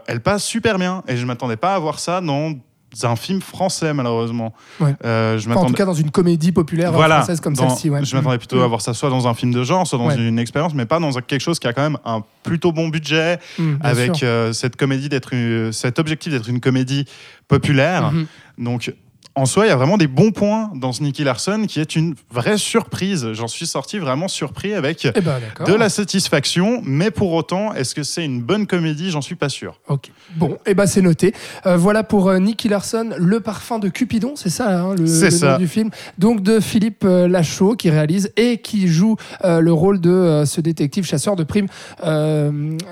elle 0.07 0.21
passe 0.23 0.45
super 0.45 0.79
bien. 0.79 1.03
Et 1.09 1.17
je 1.17 1.25
m'attendais 1.27 1.57
pas 1.57 1.75
à 1.75 1.79
voir 1.79 1.88
ça 1.99 2.21
dans 2.21 2.53
un 3.03 3.17
film 3.17 3.41
français, 3.43 3.93
malheureusement. 3.93 4.55
Ouais. 4.81 4.95
Euh, 5.05 5.39
je 5.39 5.49
Enfin, 5.51 5.61
en 5.61 5.67
tout 5.67 5.75
cas, 5.75 5.85
dans 5.85 5.93
une 5.93 6.11
comédie 6.11 6.53
populaire 6.53 6.91
Voilà, 6.91 7.17
française 7.19 7.41
comme 7.41 7.53
dans- 7.55 7.69
celle-ci. 7.69 7.91
Ouais. 7.91 8.03
je 8.05 8.17
m'attendais 8.17 8.39
plutôt 8.39 8.57
Mm. 8.61 8.63
à 8.63 8.67
voir 8.67 8.81
ça 8.81 8.95
soit 8.95 9.11
dans 9.11 9.29
un 9.29 9.35
film 9.35 9.53
de 9.53 9.63
genre, 9.63 9.87
soit 9.87 9.99
dans 9.99 10.07
Ouais. 10.09 10.17
une 10.17 10.39
expérience, 10.39 10.73
mais 10.75 10.87
pas 10.87 10.99
dans 10.99 11.13
quelque 11.13 11.41
chose 11.43 11.59
qui 11.59 11.67
a 11.69 11.73
quand 11.75 11.83
même 11.83 11.99
un 12.07 12.23
plutôt 12.43 12.73
bon 12.73 12.89
budget, 12.89 13.39
Mm, 13.59 13.75
avec 13.83 14.23
euh, 14.23 14.53
cette 14.55 14.77
comédie 14.77 15.09
d'être 15.11 15.33
une- 15.35 15.71
cet 15.73 15.99
objectif 15.99 16.33
d'être 16.33 16.49
une 16.49 16.61
comédie 16.61 17.05
populaire. 17.47 18.11
Mhm. 18.13 18.27
Donc, 18.59 18.93
en 19.39 19.47
soi, 19.47 19.67
il 19.67 19.69
y 19.69 19.73
a 19.73 19.77
vraiment 19.77 19.99
des 19.99 20.09
bons 20.09 20.33
points 20.33 20.71
dans 20.75 20.93
ce 20.93 21.03
Nicky 21.03 21.23
Larson 21.23 21.65
qui 21.69 21.79
est 21.81 21.95
une 21.95 22.15
vraie 22.31 22.59
surprise. 22.59 23.29
J'en 23.35 23.47
suis 23.47 23.67
sorti 23.67 23.99
vraiment 23.99 24.27
surpris 24.27 24.75
avec 24.75 25.07
Eh 25.15 25.21
ben, 25.21 25.39
de 25.65 25.75
la 25.75 25.89
satisfaction, 25.89 26.83
mais 26.85 27.11
pour 27.13 27.33
autant, 27.33 27.73
est-ce 27.73 27.95
que 27.95 28.03
c'est 28.03 28.25
une 28.25 28.43
bonne 28.43 28.67
comédie? 28.67 29.11
J'en 29.11 29.21
suis 29.21 29.37
pas 29.37 29.49
sûr. 29.49 29.79
Ok. 29.87 30.11
Bon, 30.37 30.59
et 30.67 30.75
ben 30.75 30.87
c'est 30.87 31.03
noté. 31.03 31.35
Euh, 31.67 31.77
voilà 31.77 32.03
pour 32.03 32.29
euh, 32.29 32.39
Nicky 32.39 32.69
Larson, 32.69 33.11
le 33.17 33.39
parfum 33.41 33.79
de 33.79 33.89
Cupidon, 33.89 34.35
c'est 34.35 34.51
ça 34.51 34.81
hein, 34.83 34.95
le, 34.97 35.07
C'est 35.07 35.27
le 35.27 35.31
ça. 35.31 35.53
nom 35.53 35.59
du 35.59 35.69
film? 35.69 35.91
Donc 36.19 36.43
de 36.43 36.59
Philippe 36.59 37.05
euh, 37.05 37.29
Lachaud 37.29 37.77
qui 37.77 37.91
réalise 37.91 38.33
et 38.37 38.59
qui 38.59 38.89
joue 38.89 39.17
euh, 39.45 39.61
le 39.61 39.73
rôle 39.73 40.01
de 40.01 40.43
ce 40.47 40.61
détective 40.61 41.05
chasseur 41.05 41.37
de 41.37 41.45
primes, 41.45 41.69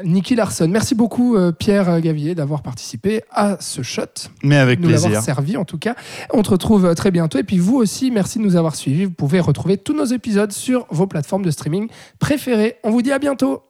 Nicky 0.04 0.36
Larson. 0.36 0.68
Merci 0.68 0.94
beaucoup 0.94 1.36
Pierre 1.58 2.00
Gavier 2.00 2.34
d'avoir 2.34 2.62
participé 2.62 3.22
à 3.32 3.56
ce 3.60 3.82
shot. 3.82 4.02
Mais 4.44 4.56
avec 4.56 4.78
nous 4.80 4.88
plaisir. 4.88 5.20
servi 5.22 5.56
en 5.56 5.64
tout 5.64 5.78
cas. 5.78 5.94
On 6.38 6.42
te 6.42 6.50
retrouve 6.50 6.94
très 6.94 7.10
bientôt. 7.10 7.38
Et 7.38 7.44
puis 7.44 7.56
vous 7.56 7.76
aussi, 7.76 8.10
merci 8.10 8.38
de 8.38 8.44
nous 8.44 8.56
avoir 8.56 8.76
suivis. 8.76 9.06
Vous 9.06 9.10
pouvez 9.10 9.40
retrouver 9.40 9.78
tous 9.78 9.94
nos 9.94 10.04
épisodes 10.04 10.52
sur 10.52 10.86
vos 10.90 11.06
plateformes 11.06 11.42
de 11.42 11.50
streaming 11.50 11.88
préférées. 12.18 12.76
On 12.84 12.90
vous 12.90 13.00
dit 13.00 13.10
à 13.10 13.18
bientôt. 13.18 13.65